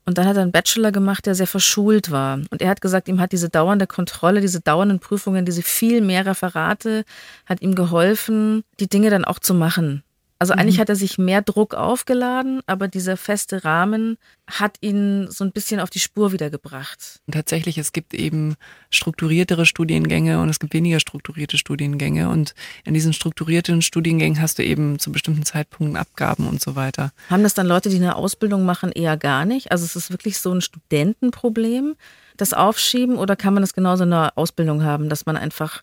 [0.05, 2.41] Und dann hat er einen Bachelor gemacht, der sehr verschult war.
[2.51, 6.25] Und er hat gesagt, ihm hat diese dauernde Kontrolle, diese dauernden Prüfungen, diese viel mehr
[6.25, 7.05] Referate,
[7.45, 10.03] hat ihm geholfen, die Dinge dann auch zu machen.
[10.39, 10.61] Also mhm.
[10.61, 15.53] eigentlich hat er sich mehr Druck aufgeladen, aber dieser feste Rahmen hat ihn so ein
[15.53, 17.21] bisschen auf die Spur wiedergebracht.
[17.31, 18.55] Tatsächlich, es gibt eben
[18.91, 22.29] strukturiertere Studiengänge und es gibt weniger strukturierte Studiengänge.
[22.29, 27.13] Und in diesen strukturierten Studiengängen hast du eben zu bestimmten Zeitpunkten Abgaben und so weiter.
[27.29, 29.73] Haben das dann Leute, die eine Ausbildung machen, eher gar nicht?
[29.73, 31.97] Also es ist wirklich so ein Studentenproblem,
[32.37, 35.83] das Aufschieben, oder kann man das genauso in der Ausbildung haben, dass man einfach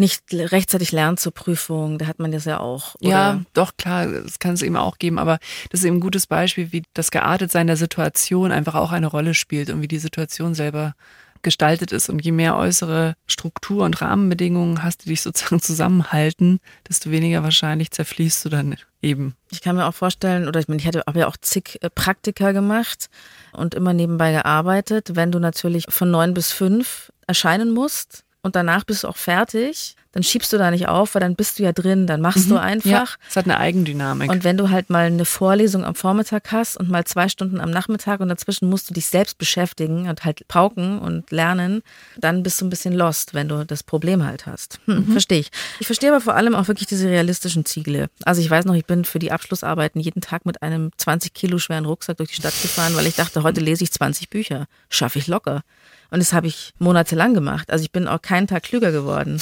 [0.00, 1.98] nicht rechtzeitig lernt zur Prüfung.
[1.98, 2.96] Da hat man das ja auch.
[2.96, 3.10] Oder?
[3.10, 5.18] Ja, doch, klar, das kann es eben auch geben.
[5.18, 5.38] Aber
[5.70, 9.34] das ist eben ein gutes Beispiel, wie das Geartetsein der Situation einfach auch eine Rolle
[9.34, 10.94] spielt und wie die Situation selber
[11.42, 12.08] gestaltet ist.
[12.08, 17.90] Und je mehr äußere Struktur und Rahmenbedingungen hast, die dich sozusagen zusammenhalten, desto weniger wahrscheinlich
[17.90, 19.34] zerfließt du dann eben.
[19.50, 22.52] Ich kann mir auch vorstellen, oder ich meine, ich aber ja auch zig äh, Praktika
[22.52, 23.08] gemacht
[23.52, 25.14] und immer nebenbei gearbeitet.
[25.14, 29.96] Wenn du natürlich von neun bis fünf erscheinen musst, und danach bist du auch fertig,
[30.12, 32.50] dann schiebst du da nicht auf, weil dann bist du ja drin, dann machst mhm,
[32.50, 32.90] du einfach.
[32.90, 34.30] Ja, es hat eine Eigendynamik.
[34.30, 37.70] Und wenn du halt mal eine Vorlesung am Vormittag hast und mal zwei Stunden am
[37.70, 41.82] Nachmittag und dazwischen musst du dich selbst beschäftigen und halt pauken und lernen,
[42.18, 44.80] dann bist du ein bisschen lost, wenn du das Problem halt hast.
[44.86, 45.12] Hm, mhm.
[45.12, 45.50] Verstehe ich.
[45.78, 48.08] Ich verstehe aber vor allem auch wirklich diese realistischen Ziele.
[48.24, 51.58] Also ich weiß noch, ich bin für die Abschlussarbeiten jeden Tag mit einem 20 Kilo
[51.58, 54.66] schweren Rucksack durch die Stadt gefahren, weil ich dachte, heute lese ich 20 Bücher.
[54.88, 55.62] Schaffe ich locker.
[56.10, 57.70] Und das habe ich monatelang gemacht.
[57.70, 59.38] Also ich bin auch keinen Tag klüger geworden.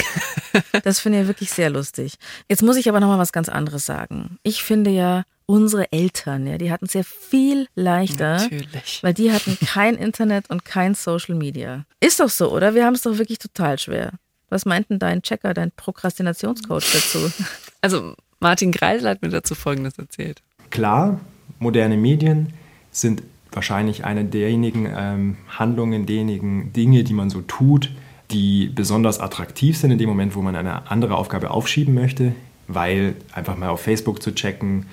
[0.85, 2.14] Das finde ich wirklich sehr lustig.
[2.49, 4.38] Jetzt muss ich aber nochmal was ganz anderes sagen.
[4.42, 8.37] Ich finde ja unsere Eltern, ja, die hatten es ja viel leichter.
[8.37, 9.03] Natürlich.
[9.03, 11.85] Weil die hatten kein Internet und kein Social Media.
[12.01, 12.75] Ist doch so, oder?
[12.75, 14.12] Wir haben es doch wirklich total schwer.
[14.51, 17.31] Was meint denn dein Checker, dein Prokrastinationscoach dazu?
[17.81, 20.42] Also Martin Greisel hat mir dazu Folgendes erzählt.
[20.71, 21.21] Klar,
[21.61, 22.53] moderne Medien
[22.90, 27.92] sind wahrscheinlich eine derjenigen ähm, Handlungen, derjenigen Dinge, die man so tut,
[28.31, 32.35] die besonders attraktiv sind in dem Moment, wo man eine andere Aufgabe aufschieben möchte,
[32.67, 34.87] weil einfach mal auf Facebook zu checken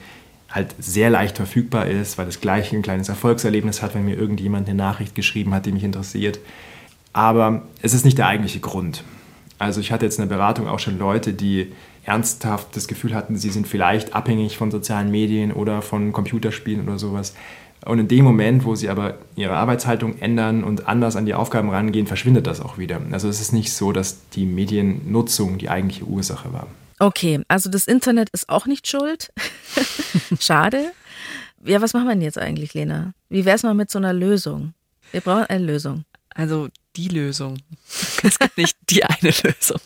[0.50, 4.70] halt sehr leicht verfügbar ist, weil es gleich ein kleines Erfolgserlebnis hat, wenn mir irgendjemand
[4.70, 6.40] eine Nachricht geschrieben hat, die mich interessiert.
[7.12, 9.04] Aber es ist nicht der eigentliche Grund.
[9.58, 11.72] Also ich hatte jetzt in der Beratung auch schon Leute, die
[12.04, 17.00] ernsthaft das Gefühl hatten, sie sind vielleicht abhängig von sozialen Medien oder von Computerspielen oder
[17.00, 17.34] sowas.
[17.86, 21.70] Und in dem Moment, wo sie aber ihre Arbeitshaltung ändern und anders an die Aufgaben
[21.70, 23.00] rangehen, verschwindet das auch wieder.
[23.12, 26.68] Also es ist nicht so, dass die Mediennutzung die eigentliche Ursache war.
[26.98, 29.32] Okay, also das Internet ist auch nicht schuld.
[30.40, 30.92] Schade.
[31.64, 33.14] Ja, was machen wir denn jetzt eigentlich, Lena?
[33.30, 34.74] Wie wäre es mal mit so einer Lösung?
[35.12, 36.06] Wir brauchen eine Lösung.
[36.34, 37.58] Also die Lösung.
[38.24, 39.80] Es gibt nicht die eine Lösung.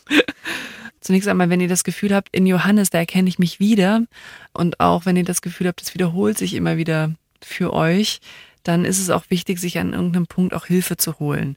[1.02, 4.04] Zunächst einmal, wenn ihr das Gefühl habt, in Johannes, da erkenne ich mich wieder
[4.54, 8.20] und auch wenn ihr das Gefühl habt, es wiederholt sich immer wieder für euch,
[8.64, 11.56] dann ist es auch wichtig, sich an irgendeinem Punkt auch Hilfe zu holen.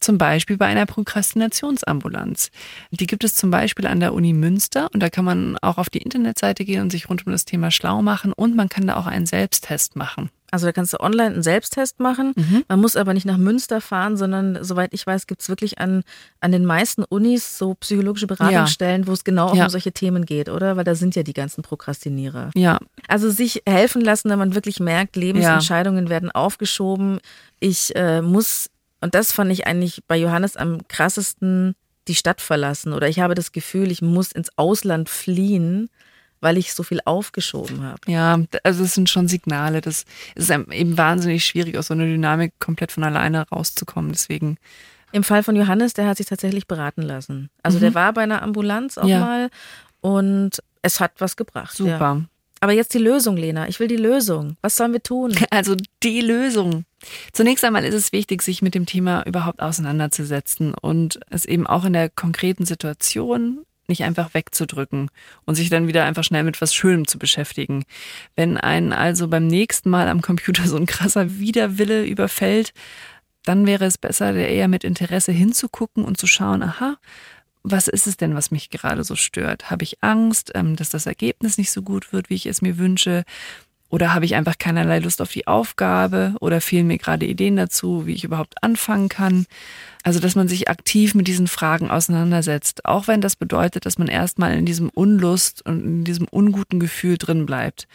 [0.00, 2.50] Zum Beispiel bei einer Prokrastinationsambulanz.
[2.92, 5.90] Die gibt es zum Beispiel an der Uni Münster und da kann man auch auf
[5.90, 8.96] die Internetseite gehen und sich rund um das Thema schlau machen und man kann da
[8.96, 10.30] auch einen Selbsttest machen.
[10.50, 12.32] Also da kannst du online einen Selbsttest machen.
[12.34, 12.64] Mhm.
[12.68, 16.04] Man muss aber nicht nach Münster fahren, sondern soweit ich weiß, gibt es wirklich an,
[16.40, 19.06] an den meisten Unis so psychologische Beratungsstellen, ja.
[19.06, 19.64] wo es genau ja.
[19.64, 20.76] um solche Themen geht, oder?
[20.76, 22.50] Weil da sind ja die ganzen Prokrastinierer.
[22.54, 22.78] Ja.
[23.08, 26.10] Also sich helfen lassen, wenn man wirklich merkt, Lebensentscheidungen ja.
[26.10, 27.20] werden aufgeschoben.
[27.60, 31.74] Ich äh, muss, und das fand ich eigentlich bei Johannes am krassesten,
[32.08, 32.94] die Stadt verlassen.
[32.94, 35.90] Oder ich habe das Gefühl, ich muss ins Ausland fliehen
[36.40, 38.00] weil ich so viel aufgeschoben habe.
[38.06, 39.80] Ja, also es sind schon Signale.
[39.80, 44.12] Das ist eben wahnsinnig schwierig, aus so einer Dynamik komplett von alleine rauszukommen.
[44.12, 44.58] Deswegen.
[45.12, 47.50] Im Fall von Johannes, der hat sich tatsächlich beraten lassen.
[47.62, 47.82] Also mhm.
[47.82, 49.20] der war bei einer Ambulanz auch ja.
[49.20, 49.50] mal
[50.00, 51.76] und es hat was gebracht.
[51.76, 51.98] Super.
[51.98, 52.22] Ja.
[52.60, 53.68] Aber jetzt die Lösung, Lena.
[53.68, 54.56] Ich will die Lösung.
[54.62, 55.34] Was sollen wir tun?
[55.50, 56.84] Also die Lösung.
[57.32, 61.84] Zunächst einmal ist es wichtig, sich mit dem Thema überhaupt auseinanderzusetzen und es eben auch
[61.84, 65.10] in der konkreten Situation nicht einfach wegzudrücken
[65.46, 67.84] und sich dann wieder einfach schnell mit was Schönem zu beschäftigen.
[68.36, 72.72] Wenn einen also beim nächsten Mal am Computer so ein krasser Widerwille überfällt,
[73.44, 76.98] dann wäre es besser, eher mit Interesse hinzugucken und zu schauen, aha,
[77.62, 79.70] was ist es denn, was mich gerade so stört?
[79.70, 82.78] Habe ich Angst, ähm, dass das Ergebnis nicht so gut wird, wie ich es mir
[82.78, 83.24] wünsche?
[83.90, 86.34] Oder habe ich einfach keinerlei Lust auf die Aufgabe?
[86.40, 89.46] Oder fehlen mir gerade Ideen dazu, wie ich überhaupt anfangen kann?
[90.02, 94.08] Also, dass man sich aktiv mit diesen Fragen auseinandersetzt, auch wenn das bedeutet, dass man
[94.08, 97.88] erstmal in diesem Unlust und in diesem unguten Gefühl drin bleibt.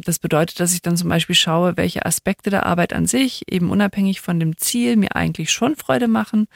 [0.00, 3.68] Das bedeutet, dass ich dann zum Beispiel schaue, welche Aspekte der Arbeit an sich, eben
[3.70, 6.46] unabhängig von dem Ziel, mir eigentlich schon Freude machen.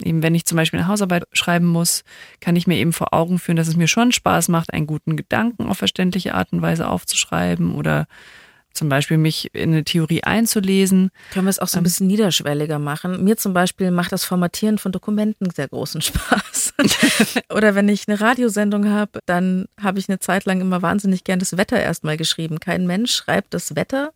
[0.00, 2.04] Eben wenn ich zum Beispiel eine Hausarbeit schreiben muss,
[2.40, 5.16] kann ich mir eben vor Augen führen, dass es mir schon Spaß macht, einen guten
[5.16, 8.06] Gedanken auf verständliche Art und Weise aufzuschreiben oder
[8.74, 11.10] zum Beispiel mich in eine Theorie einzulesen.
[11.32, 13.24] Können wir es auch so ein ähm, bisschen niederschwelliger machen?
[13.24, 16.74] Mir zum Beispiel macht das Formatieren von Dokumenten sehr großen Spaß.
[17.54, 21.38] Oder wenn ich eine Radiosendung habe, dann habe ich eine Zeit lang immer wahnsinnig gern
[21.38, 22.60] das Wetter erstmal geschrieben.
[22.60, 24.12] Kein Mensch schreibt das Wetter,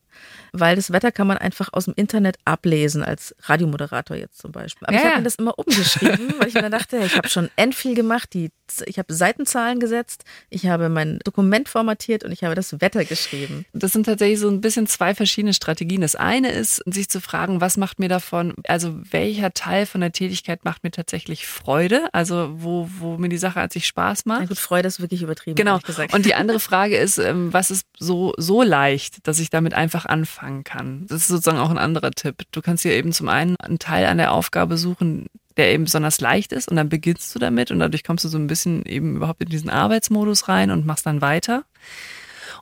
[0.52, 4.86] weil das Wetter kann man einfach aus dem Internet ablesen, als Radiomoderator jetzt zum Beispiel.
[4.86, 7.50] Aber ja, ich habe mir das immer umgeschrieben, weil ich mir dachte, ich habe schon
[7.56, 8.50] end viel gemacht, die,
[8.86, 13.64] ich habe Seitenzahlen gesetzt, ich habe mein Dokument formatiert und ich habe das Wetter geschrieben.
[13.72, 16.00] Das sind tatsächlich so ein bisschen zwei verschiedene Strategien.
[16.00, 20.12] Das eine ist, sich zu fragen, was macht mir davon, also welcher Teil von der
[20.12, 24.40] Tätigkeit macht mir tatsächlich Freude, also wo, wo mir die Sache an sich Spaß macht.
[24.40, 25.56] Na gut, Freude ist wirklich übertrieben.
[25.56, 25.78] Genau.
[26.12, 30.06] Und die andere Frage ist, ähm, was ist so, so leicht, dass ich damit einfach
[30.08, 31.06] anfangen kann.
[31.08, 32.42] Das ist sozusagen auch ein anderer Tipp.
[32.52, 36.20] Du kannst dir eben zum einen einen Teil an der Aufgabe suchen, der eben besonders
[36.20, 39.16] leicht ist und dann beginnst du damit und dadurch kommst du so ein bisschen eben
[39.16, 41.64] überhaupt in diesen Arbeitsmodus rein und machst dann weiter.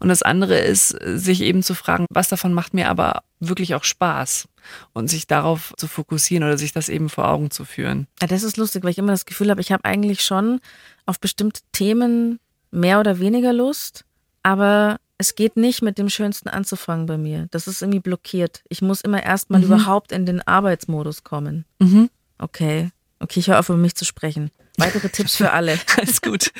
[0.00, 3.84] Und das andere ist, sich eben zu fragen, was davon macht mir aber wirklich auch
[3.84, 4.48] Spaß
[4.92, 8.06] und sich darauf zu fokussieren oder sich das eben vor Augen zu führen.
[8.20, 10.60] Ja, das ist lustig, weil ich immer das Gefühl habe, ich habe eigentlich schon
[11.06, 14.04] auf bestimmte Themen mehr oder weniger Lust,
[14.42, 17.48] aber es geht nicht mit dem Schönsten anzufangen bei mir.
[17.50, 18.62] Das ist irgendwie blockiert.
[18.68, 19.66] Ich muss immer erstmal mhm.
[19.66, 21.64] überhaupt in den Arbeitsmodus kommen.
[21.78, 22.10] Mhm.
[22.38, 22.90] Okay.
[23.18, 24.50] Okay, ich höre auf, über mich zu sprechen.
[24.76, 25.78] Weitere Tipps für alle.
[25.96, 26.52] Alles gut.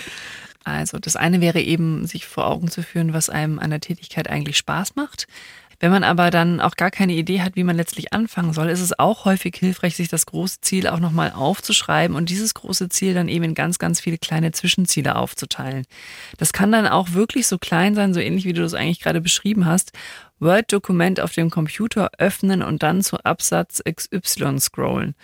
[0.65, 4.29] Also, das eine wäre eben, sich vor Augen zu führen, was einem an der Tätigkeit
[4.29, 5.29] eigentlich Spaß macht.
[5.79, 8.81] Wenn man aber dann auch gar keine Idee hat, wie man letztlich anfangen soll, ist
[8.81, 13.15] es auch häufig hilfreich, sich das große Ziel auch nochmal aufzuschreiben und dieses große Ziel
[13.15, 15.87] dann eben in ganz, ganz viele kleine Zwischenziele aufzuteilen.
[16.39, 19.21] Das kann dann auch wirklich so klein sein, so ähnlich wie du das eigentlich gerade
[19.21, 19.93] beschrieben hast.
[20.39, 25.15] Word-Dokument auf dem Computer öffnen und dann zu Absatz XY scrollen.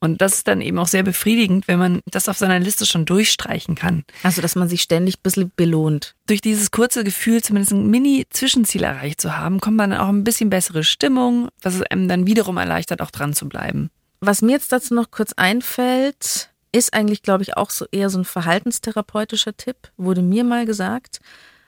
[0.00, 3.04] Und das ist dann eben auch sehr befriedigend, wenn man das auf seiner Liste schon
[3.04, 4.04] durchstreichen kann.
[4.22, 6.14] Also, dass man sich ständig ein bisschen belohnt.
[6.26, 10.24] Durch dieses kurze Gefühl, zumindest ein Mini-Zwischenziel erreicht zu haben, kommt man dann auch ein
[10.24, 13.90] bisschen bessere Stimmung, was es einem dann wiederum erleichtert, auch dran zu bleiben.
[14.20, 18.18] Was mir jetzt dazu noch kurz einfällt, ist eigentlich, glaube ich, auch so eher so
[18.18, 21.20] ein verhaltenstherapeutischer Tipp, wurde mir mal gesagt.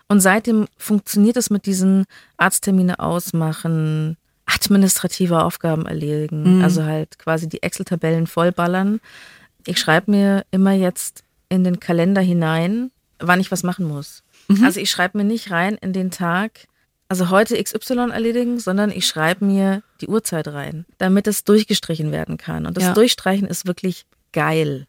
[0.08, 2.04] Und seitdem funktioniert es mit diesen
[2.36, 4.16] Arzttermine ausmachen,
[4.54, 6.64] administrative Aufgaben erledigen, mhm.
[6.64, 9.00] also halt quasi die Excel-Tabellen vollballern.
[9.66, 14.22] Ich schreibe mir immer jetzt in den Kalender hinein, wann ich was machen muss.
[14.48, 14.64] Mhm.
[14.64, 16.66] Also ich schreibe mir nicht rein in den Tag,
[17.08, 22.38] also heute XY erledigen, sondern ich schreibe mir die Uhrzeit rein, damit es durchgestrichen werden
[22.38, 22.66] kann.
[22.66, 22.94] Und das ja.
[22.94, 24.86] Durchstreichen ist wirklich geil.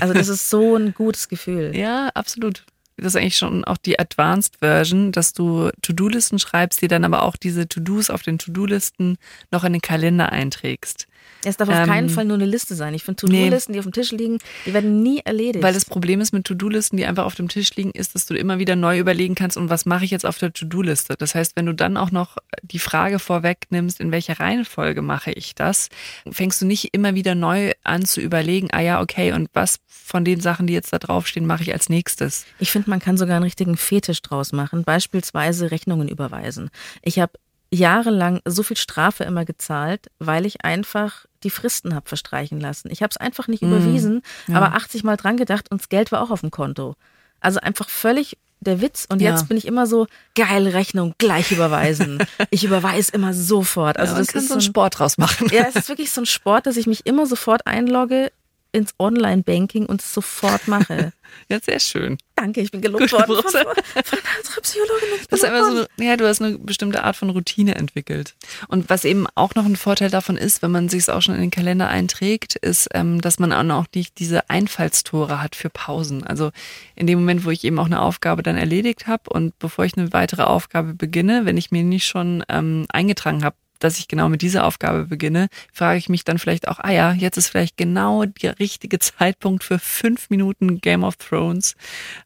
[0.00, 1.76] Also das ist so ein gutes Gefühl.
[1.76, 2.64] Ja, absolut
[2.96, 7.22] das ist eigentlich schon auch die Advanced Version, dass du To-Do-Listen schreibst, die dann aber
[7.22, 9.18] auch diese To-Dos auf den To-Do-Listen
[9.50, 11.06] noch in den Kalender einträgst.
[11.44, 12.94] Es darf auf ähm, keinen Fall nur eine Liste sein.
[12.94, 13.76] Ich finde To-Do-Listen, nee.
[13.76, 15.62] die auf dem Tisch liegen, die werden nie erledigt.
[15.62, 18.34] Weil das Problem ist mit To-Do-Listen, die einfach auf dem Tisch liegen, ist, dass du
[18.34, 21.14] immer wieder neu überlegen kannst, und was mache ich jetzt auf der To-Do-Liste?
[21.18, 25.54] Das heißt, wenn du dann auch noch die Frage vorwegnimmst, in welcher Reihenfolge mache ich
[25.54, 25.88] das,
[26.30, 30.24] fängst du nicht immer wieder neu an zu überlegen, ah ja, okay, und was von
[30.24, 32.46] den Sachen, die jetzt da draufstehen, mache ich als nächstes?
[32.58, 36.70] Ich finde, man kann sogar einen richtigen Fetisch draus machen, beispielsweise Rechnungen überweisen.
[37.02, 37.32] Ich habe
[37.74, 42.90] jahrelang so viel Strafe immer gezahlt, weil ich einfach die Fristen habe verstreichen lassen.
[42.90, 44.56] Ich habe es einfach nicht mm, überwiesen, ja.
[44.56, 46.94] aber 80 Mal dran gedacht und das Geld war auch auf dem Konto.
[47.40, 49.06] Also einfach völlig der Witz.
[49.10, 49.32] Und ja.
[49.32, 52.24] jetzt bin ich immer so, geil, Rechnung, gleich überweisen.
[52.50, 53.98] ich überweise immer sofort.
[53.98, 55.48] Also ja, das kann ist so ein Sport draus machen.
[55.52, 58.32] Ja, es ist wirklich so ein Sport, dass ich mich immer sofort einlogge
[58.74, 61.12] ins Online-Banking und es sofort mache.
[61.48, 62.16] Ja, sehr schön.
[62.36, 65.08] Danke, ich bin gelobt worden von, von, unserer Psychologin.
[65.28, 68.34] Das ist einfach so, ja, du hast eine bestimmte Art von Routine entwickelt.
[68.68, 71.34] Und was eben auch noch ein Vorteil davon ist, wenn man sich es auch schon
[71.34, 75.70] in den Kalender einträgt, ist, ähm, dass man auch noch nicht diese Einfallstore hat für
[75.70, 76.24] Pausen.
[76.24, 76.50] Also
[76.94, 79.96] in dem Moment, wo ich eben auch eine Aufgabe dann erledigt habe und bevor ich
[79.96, 84.28] eine weitere Aufgabe beginne, wenn ich mir nicht schon ähm, eingetragen habe, dass ich genau
[84.28, 87.76] mit dieser Aufgabe beginne, frage ich mich dann vielleicht auch, ah ja, jetzt ist vielleicht
[87.76, 91.76] genau der richtige Zeitpunkt für fünf Minuten Game of Thrones.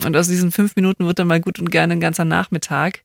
[0.05, 3.03] Und aus diesen fünf Minuten wird dann mal gut und gerne ein ganzer Nachmittag.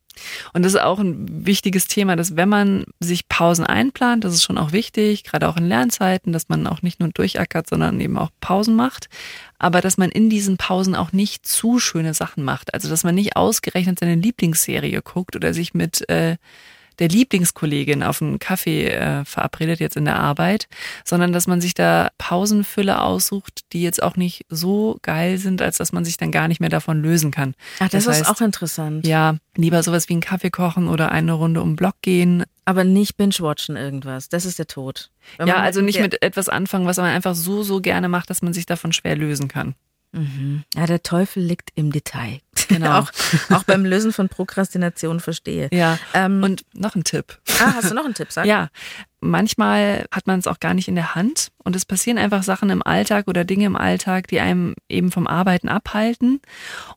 [0.52, 4.44] Und das ist auch ein wichtiges Thema, dass wenn man sich Pausen einplant, das ist
[4.44, 8.16] schon auch wichtig, gerade auch in Lernzeiten, dass man auch nicht nur durchackert, sondern eben
[8.16, 9.08] auch Pausen macht,
[9.58, 12.74] aber dass man in diesen Pausen auch nicht zu schöne Sachen macht.
[12.74, 16.36] Also dass man nicht ausgerechnet seine Lieblingsserie guckt oder sich mit äh,
[16.98, 20.68] der Lieblingskollegin auf einen Kaffee äh, verabredet, jetzt in der Arbeit,
[21.04, 25.78] sondern dass man sich da Pausenfülle aussucht, die jetzt auch nicht so geil sind, als
[25.78, 27.54] dass man sich dann gar nicht mehr davon lösen kann.
[27.78, 29.06] Ach, das, das ist heißt, auch interessant.
[29.06, 32.44] Ja, lieber sowas wie einen Kaffee kochen oder eine Runde um Block gehen.
[32.64, 34.28] Aber nicht binge-watchen irgendwas.
[34.28, 35.10] Das ist der Tod.
[35.36, 38.42] Wenn ja, also nicht mit etwas anfangen, was man einfach so, so gerne macht, dass
[38.42, 39.74] man sich davon schwer lösen kann.
[40.12, 40.64] Mhm.
[40.74, 42.40] Ja, der Teufel liegt im Detail.
[42.74, 43.00] Genau.
[43.00, 43.10] auch,
[43.50, 45.68] auch beim Lösen von Prokrastination verstehe.
[45.72, 45.98] Ja.
[46.12, 47.38] Ähm, und noch ein Tipp.
[47.60, 48.30] Ah, hast du noch einen Tipp?
[48.30, 48.46] Sag.
[48.54, 48.68] Ja.
[49.24, 52.68] Manchmal hat man es auch gar nicht in der Hand und es passieren einfach Sachen
[52.68, 56.42] im Alltag oder Dinge im Alltag, die einem eben vom Arbeiten abhalten.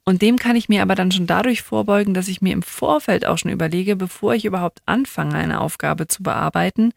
[0.03, 3.25] Und dem kann ich mir aber dann schon dadurch vorbeugen, dass ich mir im Vorfeld
[3.25, 6.91] auch schon überlege, bevor ich überhaupt anfange, eine Aufgabe zu bearbeiten,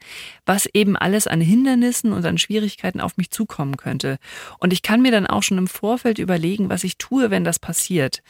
[0.45, 4.17] was eben alles an Hindernissen und an Schwierigkeiten auf mich zukommen könnte.
[4.59, 7.57] Und ich kann mir dann auch schon im Vorfeld überlegen, was ich tue, wenn das
[7.57, 8.21] passiert.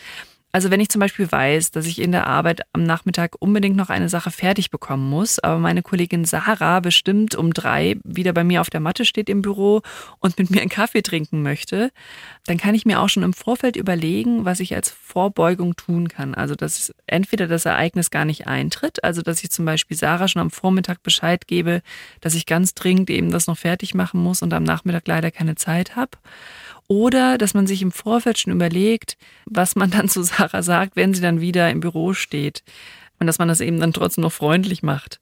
[0.51, 3.89] Also wenn ich zum Beispiel weiß, dass ich in der Arbeit am Nachmittag unbedingt noch
[3.89, 8.61] eine Sache fertig bekommen muss, aber meine Kollegin Sarah bestimmt um drei wieder bei mir
[8.61, 9.81] auf der Matte steht im Büro
[10.19, 11.91] und mit mir einen Kaffee trinken möchte,
[12.45, 16.35] dann kann ich mir auch schon im Vorfeld überlegen, was ich als Vorbeugung tun kann.
[16.35, 20.41] Also dass entweder das Ereignis gar nicht eintritt, also dass ich zum Beispiel Sarah schon
[20.41, 21.81] am Vormittag Bescheid gebe,
[22.19, 25.55] dass ich ganz dringend eben das noch fertig machen muss und am Nachmittag leider keine
[25.55, 26.11] Zeit habe.
[26.91, 31.13] Oder dass man sich im Vorfeld schon überlegt, was man dann zu Sarah sagt, wenn
[31.13, 32.63] sie dann wieder im Büro steht.
[33.17, 35.21] Und dass man das eben dann trotzdem noch freundlich macht.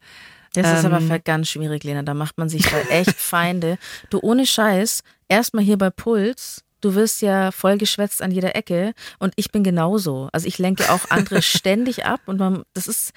[0.55, 2.01] Das ähm, ist aber ähm, ganz schwierig, Lena.
[2.01, 3.77] Da macht man sich da echt Feinde.
[4.09, 8.93] Du ohne Scheiß, erstmal hier bei Puls, du wirst ja voll geschwätzt an jeder Ecke
[9.19, 10.27] und ich bin genauso.
[10.31, 13.11] Also ich lenke auch andere ständig ab und man, das ist,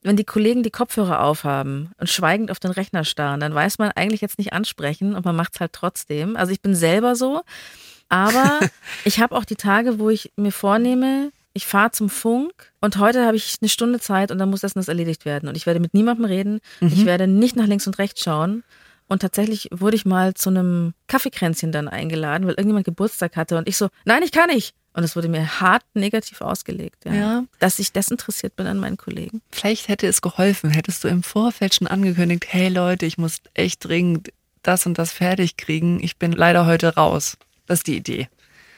[0.00, 3.90] wenn die Kollegen die Kopfhörer aufhaben und schweigend auf den Rechner starren, dann weiß man
[3.90, 6.38] eigentlich jetzt nicht ansprechen und man macht es halt trotzdem.
[6.38, 7.42] Also ich bin selber so.
[8.08, 8.60] Aber
[9.04, 13.26] ich habe auch die Tage, wo ich mir vornehme, ich fahre zum Funk und heute
[13.26, 15.48] habe ich eine Stunde Zeit und dann muss das und das erledigt werden.
[15.48, 16.60] Und ich werde mit niemandem reden.
[16.80, 16.88] Mhm.
[16.88, 18.62] Ich werde nicht nach links und rechts schauen.
[19.08, 23.56] Und tatsächlich wurde ich mal zu einem Kaffeekränzchen dann eingeladen, weil irgendjemand Geburtstag hatte.
[23.56, 24.74] Und ich so, nein, ich kann nicht.
[24.92, 27.14] Und es wurde mir hart negativ ausgelegt, ja.
[27.14, 27.44] Ja.
[27.58, 29.42] Dass ich desinteressiert bin an meinen Kollegen.
[29.50, 33.84] Vielleicht hätte es geholfen, hättest du im Vorfeld schon angekündigt, hey Leute, ich muss echt
[33.84, 34.30] dringend
[34.62, 36.02] das und das fertig kriegen.
[36.02, 37.38] Ich bin leider heute raus.
[37.68, 38.28] Das ist die Idee.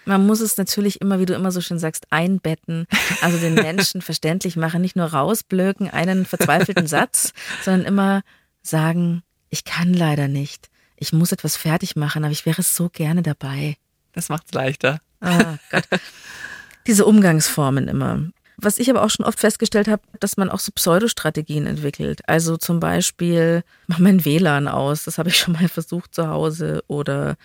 [0.04, 2.86] Man muss es natürlich immer, wie du immer so schön sagst, einbetten,
[3.22, 7.32] also den Menschen verständlich machen, nicht nur rausblöken, einen verzweifelten Satz,
[7.62, 8.22] sondern immer
[8.62, 10.68] sagen, ich kann leider nicht.
[10.96, 13.76] Ich muss etwas fertig machen, aber ich wäre so gerne dabei.
[14.12, 15.00] Das macht's leichter.
[15.20, 15.84] Ah, Gott.
[16.86, 18.22] Diese Umgangsformen immer.
[18.56, 22.20] Was ich aber auch schon oft festgestellt habe, dass man auch so Pseudostrategien entwickelt.
[22.28, 26.82] Also zum Beispiel, mach mein WLAN aus, das habe ich schon mal versucht zu Hause.
[26.86, 27.36] Oder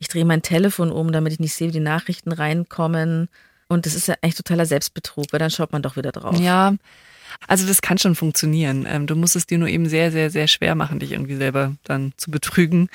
[0.00, 3.28] ich drehe mein Telefon um, damit ich nicht sehe, wie die Nachrichten reinkommen.
[3.68, 6.38] Und das ist ja eigentlich totaler Selbstbetrug, weil dann schaut man doch wieder drauf.
[6.40, 6.74] Ja,
[7.46, 8.86] also das kann schon funktionieren.
[8.88, 11.76] Ähm, Du musst es dir nur eben sehr, sehr, sehr schwer machen, dich irgendwie selber
[11.84, 12.88] dann zu betrügen.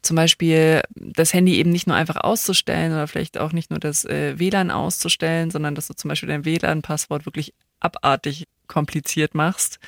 [0.00, 4.04] Zum Beispiel das Handy eben nicht nur einfach auszustellen oder vielleicht auch nicht nur das
[4.04, 9.78] äh, WLAN auszustellen, sondern dass du zum Beispiel dein WLAN-Passwort wirklich abartig kompliziert machst.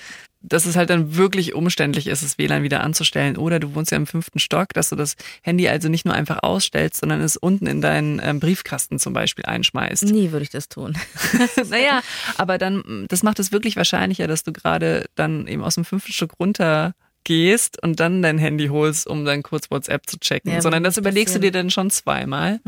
[0.47, 3.37] Dass es halt dann wirklich umständlich ist, das WLAN wieder anzustellen.
[3.37, 6.43] Oder du wohnst ja im fünften Stock, dass du das Handy also nicht nur einfach
[6.43, 10.05] ausstellst, sondern es unten in deinen ähm, Briefkasten zum Beispiel einschmeißt.
[10.05, 10.97] Nie würde ich das tun.
[11.71, 12.03] naja,
[12.37, 16.13] aber dann, das macht es wirklich wahrscheinlicher, dass du gerade dann eben aus dem fünften
[16.13, 20.61] Stück runter gehst und dann dein Handy holst, um dann kurz WhatsApp zu checken, Ja,
[20.61, 22.61] sondern das überlegst du dir dann schon zweimal.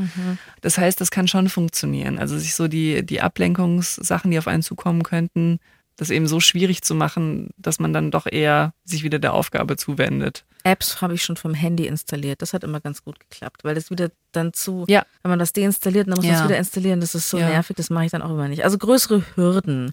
[0.62, 2.18] Das heißt, das kann schon funktionieren.
[2.18, 5.60] Also sich so die, die Ablenkungssachen, die auf einen zukommen könnten,
[5.96, 9.76] das eben so schwierig zu machen, dass man dann doch eher sich wieder der Aufgabe
[9.76, 10.44] zuwendet.
[10.62, 12.42] Apps habe ich schon vom Handy installiert.
[12.42, 15.04] Das hat immer ganz gut geklappt, weil das wieder dann zu, Ja.
[15.22, 16.40] wenn man das deinstalliert, dann muss man Ja.
[16.40, 17.00] es wieder installieren.
[17.00, 17.48] Das ist so Ja.
[17.48, 18.64] nervig, das mache ich dann auch immer nicht.
[18.64, 19.92] Also größere Hürden.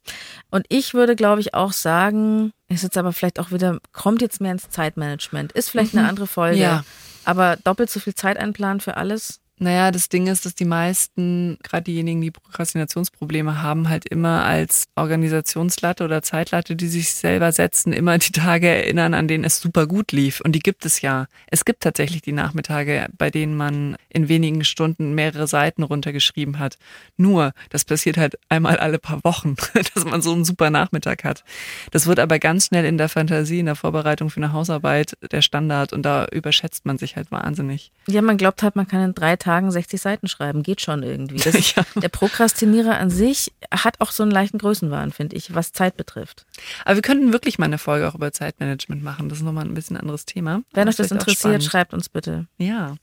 [0.50, 4.42] Und ich würde, glaube ich, auch sagen, ist jetzt aber vielleicht auch wieder, kommt jetzt
[4.42, 5.52] mehr ins Zeitmanagement.
[5.54, 6.56] Ist vielleicht eine andere Folge.
[6.58, 6.62] Mhm.
[6.62, 6.84] Ja.
[7.26, 9.40] Aber doppelt so viel Zeit einplanen für alles.
[9.64, 14.90] Naja, das Ding ist, dass die meisten, gerade diejenigen, die Prokrastinationsprobleme haben, halt immer als
[14.96, 19.88] Organisationslatte oder Zeitlatte, die sich selber setzen, immer die Tage erinnern, an denen es super
[19.88, 20.42] gut lief.
[20.42, 21.28] Und die gibt es ja.
[21.48, 26.78] Es gibt tatsächlich die Nachmittage, bei denen man in wenigen Stunden mehrere Seiten runtergeschrieben hat.
[27.16, 29.56] Nur, das passiert halt einmal alle paar Wochen,
[29.96, 31.46] dass man so einen super Nachmittag hat.
[31.92, 35.42] Das wird aber ganz schnell in der Fantasie, in der Vorbereitung für eine Hausarbeit der
[35.42, 37.94] Standard und da überschätzt man sich halt wahnsinnig.
[38.08, 40.64] Ja, man glaubt halt, man kann in drei Tagen 60 Seiten schreiben.
[40.64, 41.38] Geht schon irgendwie.
[41.44, 41.84] Das Ja.
[41.96, 46.46] Der Prokrastinierer an sich hat auch so einen leichten Größenwahn, finde ich, was Zeit betrifft.
[46.86, 49.30] Aber wir könnten wirklich mal eine Folge auch über Zeitmanagement machen.
[49.30, 50.62] Das ist nochmal ein bisschen anderes Thema.
[50.74, 52.48] Wenn euch das auch interessiert, schreibt uns bitte.
[52.58, 52.96] Ja.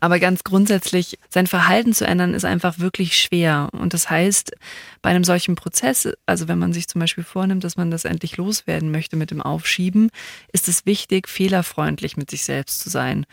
[0.00, 3.68] Aber ganz grundsätzlich, sein Verhalten zu ändern, ist einfach wirklich schwer.
[3.72, 4.52] Und das heißt,
[5.00, 8.36] bei einem solchen Prozess, also wenn man sich zum Beispiel vornimmt, dass man das endlich
[8.36, 10.10] loswerden möchte mit dem Aufschieben,
[10.52, 13.26] ist es wichtig, fehlerfreundlich mit sich selbst zu sein.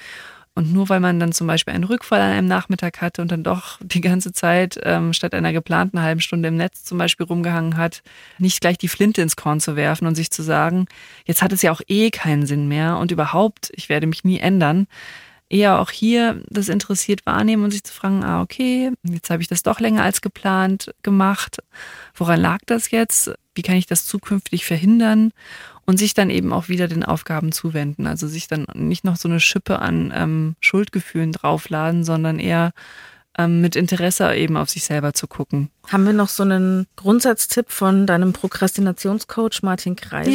[0.56, 3.44] Und nur weil man dann zum Beispiel einen Rückfall an einem Nachmittag hatte und dann
[3.44, 7.76] doch die ganze Zeit ähm, statt einer geplanten halben Stunde im Netz zum Beispiel rumgehangen
[7.76, 8.04] hat,
[8.38, 10.86] nicht gleich die Flinte ins Korn zu werfen und sich zu sagen,
[11.26, 14.38] jetzt hat es ja auch eh keinen Sinn mehr und überhaupt, ich werde mich nie
[14.38, 14.86] ändern.
[15.50, 19.48] Eher auch hier das interessiert wahrnehmen und sich zu fragen, ah, okay, jetzt habe ich
[19.48, 21.58] das doch länger als geplant gemacht.
[22.14, 23.34] Woran lag das jetzt?
[23.56, 25.32] Wie kann ich das zukünftig verhindern?
[25.86, 28.08] und sich dann eben auch wieder den Aufgaben zuwenden.
[28.08, 32.72] Also sich dann nicht noch so eine Schippe an ähm, Schuldgefühlen draufladen, sondern eher
[33.38, 35.70] ähm, mit Interesse eben auf sich selber zu gucken.
[35.88, 40.34] Haben wir noch so einen Grundsatztipp von deinem Prokrastinationscoach Martin Kreisel?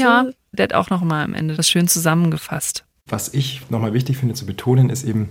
[0.53, 2.85] der hat auch noch mal am Ende das schön zusammengefasst.
[3.07, 5.31] Was ich nochmal wichtig finde zu betonen, ist eben,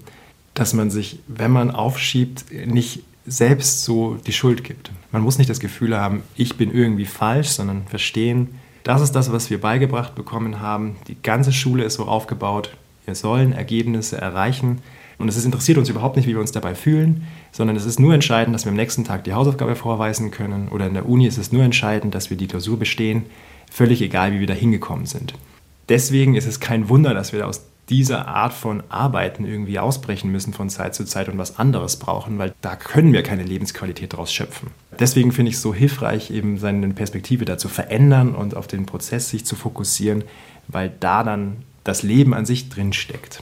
[0.53, 4.91] dass man sich, wenn man aufschiebt, nicht selbst so die Schuld gibt.
[5.11, 8.49] Man muss nicht das Gefühl haben, ich bin irgendwie falsch, sondern verstehen,
[8.83, 10.95] das ist das, was wir beigebracht bekommen haben.
[11.09, 12.71] Die ganze Schule ist so aufgebaut,
[13.05, 14.81] wir sollen Ergebnisse erreichen.
[15.17, 18.13] Und es interessiert uns überhaupt nicht, wie wir uns dabei fühlen, sondern es ist nur
[18.13, 20.69] entscheidend, dass wir am nächsten Tag die Hausaufgabe vorweisen können.
[20.69, 23.25] Oder in der Uni ist es nur entscheidend, dass wir die Klausur bestehen,
[23.69, 25.33] völlig egal, wie wir da hingekommen sind.
[25.89, 30.53] Deswegen ist es kein Wunder, dass wir aus dieser Art von Arbeiten irgendwie ausbrechen müssen
[30.53, 34.33] von Zeit zu Zeit und was anderes brauchen, weil da können wir keine Lebensqualität daraus
[34.33, 34.71] schöpfen.
[34.99, 38.85] Deswegen finde ich es so hilfreich, eben seine Perspektive da zu verändern und auf den
[38.85, 40.23] Prozess sich zu fokussieren,
[40.67, 43.41] weil da dann das Leben an sich drin steckt.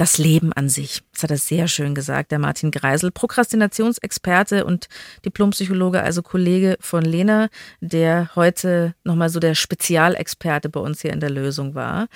[0.00, 1.02] Das Leben an sich.
[1.12, 4.88] Das hat er sehr schön gesagt, der Martin Greisel, Prokrastinationsexperte und
[5.26, 7.50] Diplompsychologe, also Kollege von Lena,
[7.82, 12.08] der heute nochmal so der Spezialexperte bei uns hier in der Lösung war.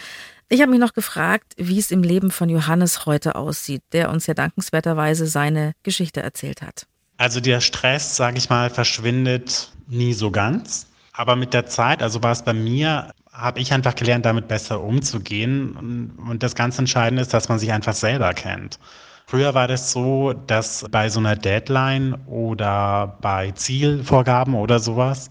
[0.48, 4.26] Ich habe mich noch gefragt, wie es im Leben von Johannes heute aussieht, der uns
[4.26, 6.86] ja dankenswerterweise seine Geschichte erzählt hat.
[7.16, 10.86] Also der Stress, sage ich mal, verschwindet nie so ganz.
[11.12, 14.80] Aber mit der Zeit, also war es bei mir, habe ich einfach gelernt, damit besser
[14.80, 16.12] umzugehen.
[16.28, 18.78] Und das ganz Entscheidende ist, dass man sich einfach selber kennt.
[19.26, 25.30] Früher war das so, dass bei so einer Deadline oder bei Zielvorgaben oder sowas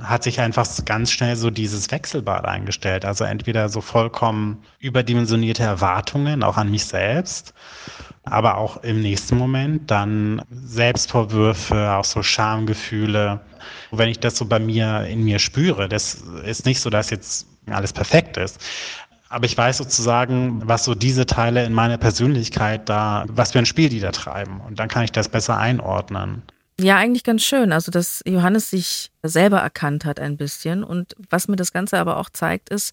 [0.00, 3.04] hat sich einfach ganz schnell so dieses Wechselbad eingestellt.
[3.04, 7.54] Also entweder so vollkommen überdimensionierte Erwartungen, auch an mich selbst,
[8.24, 13.40] aber auch im nächsten Moment dann Selbstvorwürfe, auch so Schamgefühle.
[13.90, 17.46] wenn ich das so bei mir in mir spüre, das ist nicht so, dass jetzt
[17.66, 18.60] alles perfekt ist.
[19.28, 23.66] Aber ich weiß sozusagen, was so diese Teile in meiner Persönlichkeit da, was für ein
[23.66, 24.60] Spiel die da treiben.
[24.60, 26.42] Und dann kann ich das besser einordnen.
[26.82, 27.72] Ja, eigentlich ganz schön.
[27.72, 30.82] Also, dass Johannes sich selber erkannt hat ein bisschen.
[30.82, 32.92] Und was mir das Ganze aber auch zeigt, ist,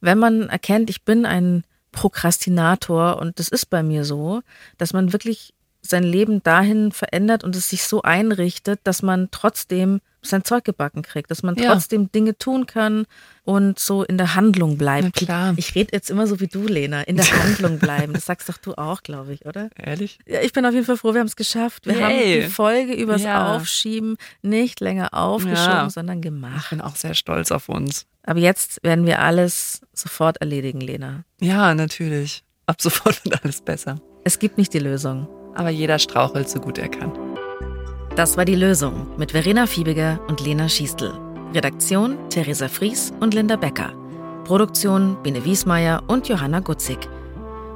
[0.00, 4.40] wenn man erkennt, ich bin ein Prokrastinator und das ist bei mir so,
[4.78, 5.52] dass man wirklich
[5.88, 11.02] sein Leben dahin verändert und es sich so einrichtet, dass man trotzdem sein Zeug gebacken
[11.02, 11.72] kriegt, dass man ja.
[11.72, 13.06] trotzdem Dinge tun kann
[13.44, 15.14] und so in der Handlung bleibt.
[15.14, 15.54] klar.
[15.56, 18.12] Ich rede jetzt immer so wie du, Lena, in der Handlung bleiben.
[18.12, 19.70] Das sagst doch du auch, glaube ich, oder?
[19.76, 20.18] Ehrlich?
[20.26, 21.86] Ja, ich bin auf jeden Fall froh, wir haben es geschafft.
[21.86, 22.02] Wir hey.
[22.02, 23.54] haben die Folge übers ja.
[23.54, 25.90] Aufschieben nicht länger aufgeschoben, ja.
[25.90, 26.64] sondern gemacht.
[26.64, 28.06] Ich bin auch sehr stolz auf uns.
[28.24, 31.24] Aber jetzt werden wir alles sofort erledigen, Lena.
[31.40, 32.42] Ja, natürlich.
[32.66, 34.00] Ab sofort wird alles besser.
[34.24, 35.28] Es gibt nicht die Lösung.
[35.56, 37.12] Aber jeder strauchelt so gut er kann.
[38.14, 41.12] Das war die Lösung mit Verena Fiebiger und Lena Schiestel.
[41.54, 43.92] Redaktion Theresa Fries und Linda Becker.
[44.44, 47.08] Produktion Bene Wiesmeier und Johanna Gutzig.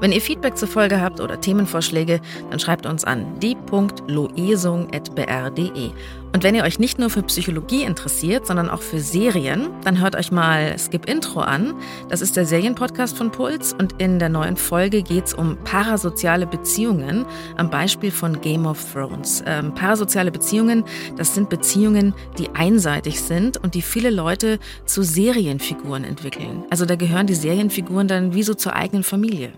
[0.00, 2.20] Wenn ihr Feedback zur Folge habt oder Themenvorschläge,
[2.50, 5.90] dann schreibt uns an die.loesung.br.de.
[6.32, 10.16] Und wenn ihr euch nicht nur für Psychologie interessiert, sondern auch für Serien, dann hört
[10.16, 11.74] euch mal Skip Intro an.
[12.08, 16.46] Das ist der Serienpodcast von Puls und in der neuen Folge geht es um parasoziale
[16.46, 17.26] Beziehungen
[17.56, 19.42] am Beispiel von Game of Thrones.
[19.44, 20.84] Ähm, parasoziale Beziehungen,
[21.16, 26.64] das sind Beziehungen, die einseitig sind und die viele Leute zu Serienfiguren entwickeln.
[26.70, 29.52] Also da gehören die Serienfiguren dann wie so zur eigenen Familie.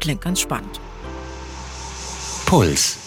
[0.00, 0.80] Klingt ganz spannend.
[2.46, 3.03] Puls.